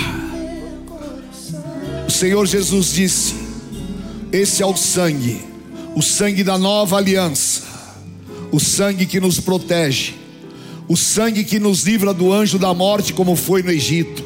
Senhor 2.16 2.46
Jesus 2.46 2.94
disse: 2.94 3.34
Esse 4.32 4.62
é 4.62 4.66
o 4.66 4.74
sangue, 4.74 5.38
o 5.94 6.00
sangue 6.00 6.42
da 6.42 6.56
nova 6.56 6.96
aliança, 6.96 7.62
o 8.50 8.58
sangue 8.58 9.04
que 9.04 9.20
nos 9.20 9.38
protege, 9.38 10.14
o 10.88 10.96
sangue 10.96 11.44
que 11.44 11.58
nos 11.58 11.82
livra 11.82 12.14
do 12.14 12.32
anjo 12.32 12.58
da 12.58 12.72
morte, 12.72 13.12
como 13.12 13.36
foi 13.36 13.62
no 13.62 13.70
Egito, 13.70 14.24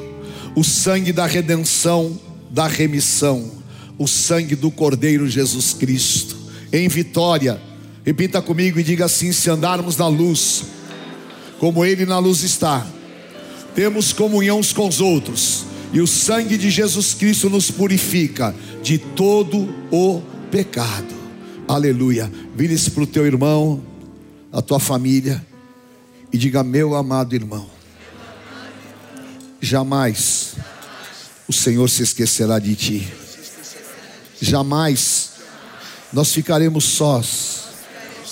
o 0.55 0.62
sangue 0.62 1.12
da 1.12 1.26
redenção, 1.26 2.16
da 2.49 2.68
remissão, 2.68 3.51
o 3.99 4.07
sangue 4.07 4.55
do 4.55 4.70
Cordeiro 4.70 5.28
Jesus 5.28 5.72
Cristo, 5.72 6.36
em 6.72 6.86
vitória. 6.86 7.61
Repita 8.07 8.41
comigo 8.41 8.78
e 8.78 8.84
diga 8.84 9.07
assim: 9.07 9.32
se 9.32 9.51
andarmos 9.51 9.97
na 9.97 10.07
luz, 10.07 10.62
como 11.59 11.84
Ele 11.84 12.07
na 12.07 12.20
luz 12.20 12.45
está, 12.45 12.86
temos 13.74 14.12
comunhão 14.12 14.61
uns 14.61 14.72
com 14.72 14.86
os 14.86 15.01
outros, 15.01 15.64
e 15.93 16.01
o 16.01 16.07
sangue 16.07 16.57
de 16.57 16.70
Jesus 16.70 17.14
Cristo 17.14 17.51
nos 17.51 17.70
purifica 17.70 18.55
de 18.82 18.99
todo 18.99 19.68
o 19.91 20.22
pecado. 20.51 21.14
Aleluia. 21.66 22.30
Vire-se 22.55 22.91
para 22.91 23.03
o 23.03 23.07
teu 23.07 23.26
irmão, 23.26 23.82
a 24.53 24.62
tua 24.62 24.78
família, 24.78 25.45
e 26.32 26.38
diga: 26.38 26.62
Meu 26.62 26.95
amado 26.95 27.34
irmão, 27.34 27.68
jamais 29.61 30.55
o 31.49 31.53
Senhor 31.53 31.88
se 31.91 32.03
esquecerá 32.03 32.59
de 32.59 32.74
ti, 32.76 33.09
jamais 34.41 35.30
nós 36.12 36.32
ficaremos 36.32 36.84
sós 36.84 37.61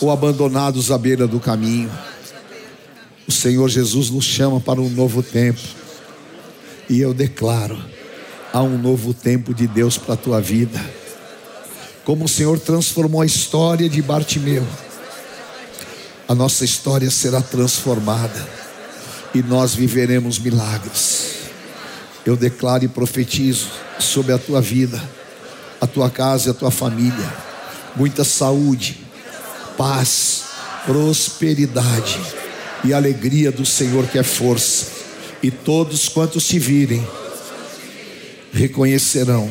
ou 0.01 0.11
abandonados 0.11 0.91
à 0.91 0.99
beira 0.99 1.27
do 1.27 1.41
caminho. 1.41 1.91
O 3.27 3.33
Senhor 3.33 3.69
Jesus 3.69 4.11
nos 4.11 4.25
chama 4.25 4.61
para 4.61 4.81
um 4.81 4.89
novo 4.89 5.23
tempo. 5.23 5.78
E 6.89 7.01
eu 7.01 7.12
declaro: 7.12 7.78
há 8.53 8.62
um 8.62 8.78
novo 8.78 9.12
tempo 9.12 9.53
de 9.53 9.66
Deus 9.66 9.99
para 9.99 10.14
a 10.14 10.16
tua 10.16 10.41
vida. 10.41 10.80
Como 12.05 12.24
o 12.24 12.28
Senhor 12.28 12.59
transformou 12.59 13.20
a 13.20 13.26
história 13.26 13.89
de 13.89 14.01
Bartimeu, 14.01 14.66
a 16.26 16.34
nossa 16.34 16.64
história 16.64 17.11
será 17.11 17.43
transformada 17.43 18.49
e 19.34 19.43
nós 19.43 19.74
viveremos 19.74 20.39
milagres. 20.39 21.34
Eu 22.24 22.36
declaro 22.36 22.84
e 22.84 22.89
profetizo 22.89 23.68
sobre 23.99 24.32
a 24.32 24.39
tua 24.39 24.61
vida, 24.61 25.03
a 25.80 25.86
tua 25.86 26.11
casa 26.11 26.49
e 26.49 26.51
a 26.51 26.55
tua 26.55 26.70
família, 26.70 27.32
muita 27.95 28.24
saúde, 28.24 29.01
paz, 29.76 30.45
prosperidade 30.86 32.18
e 32.84 32.93
alegria 32.95 33.53
do 33.53 33.64
Senhor 33.66 34.07
que 34.07 34.18
é 34.18 34.22
força. 34.22 34.98
E 35.43 35.51
todos 35.51 36.09
quantos 36.09 36.47
te 36.47 36.59
virem, 36.59 37.07
reconhecerão 38.53 39.49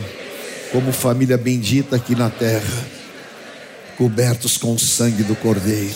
como 0.71 0.91
família 0.91 1.37
bendita 1.37 1.95
aqui 1.95 2.13
na 2.13 2.29
terra, 2.29 2.85
cobertos 3.97 4.57
com 4.57 4.73
o 4.73 4.79
sangue 4.79 5.23
do 5.23 5.35
Cordeiro. 5.35 5.95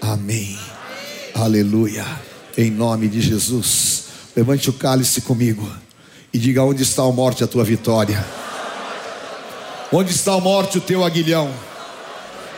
Amém. 0.00 0.58
Aleluia. 1.34 2.04
Em 2.56 2.70
nome 2.70 3.08
de 3.08 3.20
Jesus. 3.20 4.04
Levante 4.34 4.70
o 4.70 4.72
cálice 4.72 5.20
comigo 5.20 5.70
e 6.32 6.38
diga: 6.38 6.62
onde 6.62 6.82
está 6.82 7.02
a 7.02 7.12
morte, 7.12 7.44
a 7.44 7.46
tua 7.46 7.64
vitória? 7.64 8.24
Onde 9.92 10.10
está 10.10 10.32
a 10.32 10.40
morte, 10.40 10.78
o 10.78 10.80
teu 10.80 11.04
aguilhão? 11.04 11.52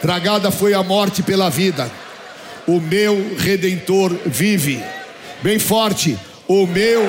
Tragada 0.01 0.51
foi 0.51 0.73
a 0.75 0.83
morte 0.83 1.23
pela 1.23 1.51
vida. 1.51 1.91
O 2.67 2.81
meu 2.81 3.37
redentor 3.37 4.17
vive. 4.25 4.83
Bem 5.45 5.59
forte. 5.59 6.19
O 6.49 6.67
meu. 6.67 7.03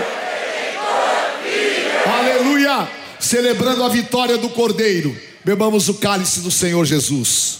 Aleluia. 2.06 2.86
Celebrando 3.18 3.82
a 3.82 3.88
vitória 3.88 4.38
do 4.38 4.50
Cordeiro. 4.50 5.18
Bebamos 5.46 5.88
o 5.88 5.94
cálice 5.94 6.42
do 6.42 6.52
Senhor 6.52 6.84
Jesus. 6.84 7.60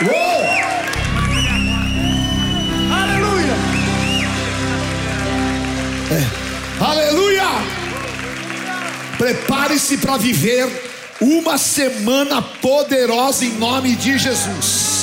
Uou! 0.00 0.40
Aleluia! 2.90 3.54
É. 6.12 6.82
Aleluia! 6.82 7.44
Prepare-se 9.18 9.98
para 9.98 10.16
viver 10.16 10.66
uma 11.20 11.58
semana 11.58 12.40
poderosa 12.40 13.44
em 13.44 13.52
nome 13.58 13.94
de 13.94 14.16
Jesus. 14.16 14.99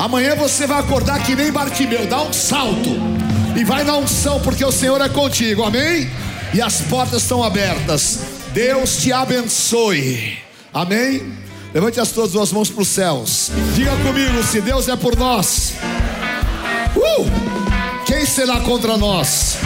Amanhã 0.00 0.34
você 0.34 0.66
vai 0.66 0.80
acordar 0.80 1.22
que 1.22 1.36
nem 1.36 1.52
Bartimeu, 1.52 2.06
dá 2.06 2.22
um 2.22 2.32
salto 2.32 2.88
e 3.54 3.62
vai 3.62 3.84
na 3.84 3.98
unção, 3.98 4.40
porque 4.40 4.64
o 4.64 4.72
Senhor 4.72 4.98
é 4.98 5.10
contigo, 5.10 5.62
amém? 5.62 6.10
E 6.54 6.62
as 6.62 6.80
portas 6.80 7.20
estão 7.20 7.44
abertas. 7.44 8.20
Deus 8.54 8.96
te 8.96 9.12
abençoe, 9.12 10.38
amém? 10.72 11.30
Levante 11.74 12.00
as 12.00 12.12
tuas 12.12 12.32
duas 12.32 12.50
mãos 12.50 12.70
para 12.70 12.80
os 12.80 12.88
céus. 12.88 13.50
Diga 13.74 13.94
comigo: 13.98 14.42
se 14.42 14.62
Deus 14.62 14.88
é 14.88 14.96
por 14.96 15.14
nós, 15.18 15.74
uh, 16.96 18.04
quem 18.06 18.24
será 18.24 18.58
contra 18.60 18.96
nós? 18.96 19.58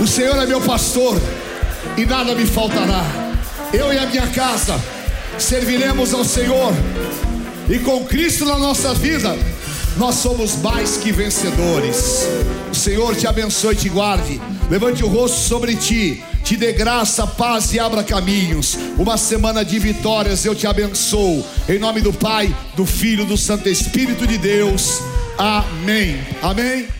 O 0.00 0.06
Senhor 0.06 0.42
é 0.42 0.46
meu 0.46 0.62
pastor 0.62 1.20
e 1.98 2.06
nada 2.06 2.34
me 2.34 2.46
faltará. 2.46 3.04
Eu 3.74 3.92
e 3.92 3.98
a 3.98 4.06
minha 4.06 4.26
casa 4.28 4.80
serviremos 5.38 6.14
ao 6.14 6.24
Senhor, 6.24 6.72
e 7.70 7.78
com 7.78 8.04
Cristo 8.04 8.44
na 8.44 8.58
nossa 8.58 8.92
vida, 8.92 9.38
nós 9.96 10.16
somos 10.16 10.56
mais 10.56 10.96
que 10.96 11.12
vencedores. 11.12 12.26
O 12.70 12.74
Senhor 12.74 13.14
te 13.14 13.28
abençoe 13.28 13.74
e 13.74 13.78
te 13.78 13.88
guarde. 13.88 14.40
Levante 14.68 15.04
o 15.04 15.08
rosto 15.08 15.38
sobre 15.38 15.76
ti, 15.76 16.20
te 16.42 16.56
dê 16.56 16.72
graça, 16.72 17.26
paz 17.26 17.72
e 17.72 17.78
abra 17.78 18.02
caminhos. 18.02 18.76
Uma 18.98 19.16
semana 19.16 19.64
de 19.64 19.78
vitórias 19.78 20.44
eu 20.44 20.54
te 20.54 20.66
abençoo. 20.66 21.44
Em 21.68 21.78
nome 21.78 22.00
do 22.00 22.12
Pai, 22.12 22.54
do 22.74 22.84
Filho, 22.84 23.24
do 23.24 23.36
Santo 23.36 23.68
Espírito 23.68 24.26
de 24.26 24.36
Deus. 24.36 25.00
Amém. 25.38 26.18
Amém. 26.42 26.99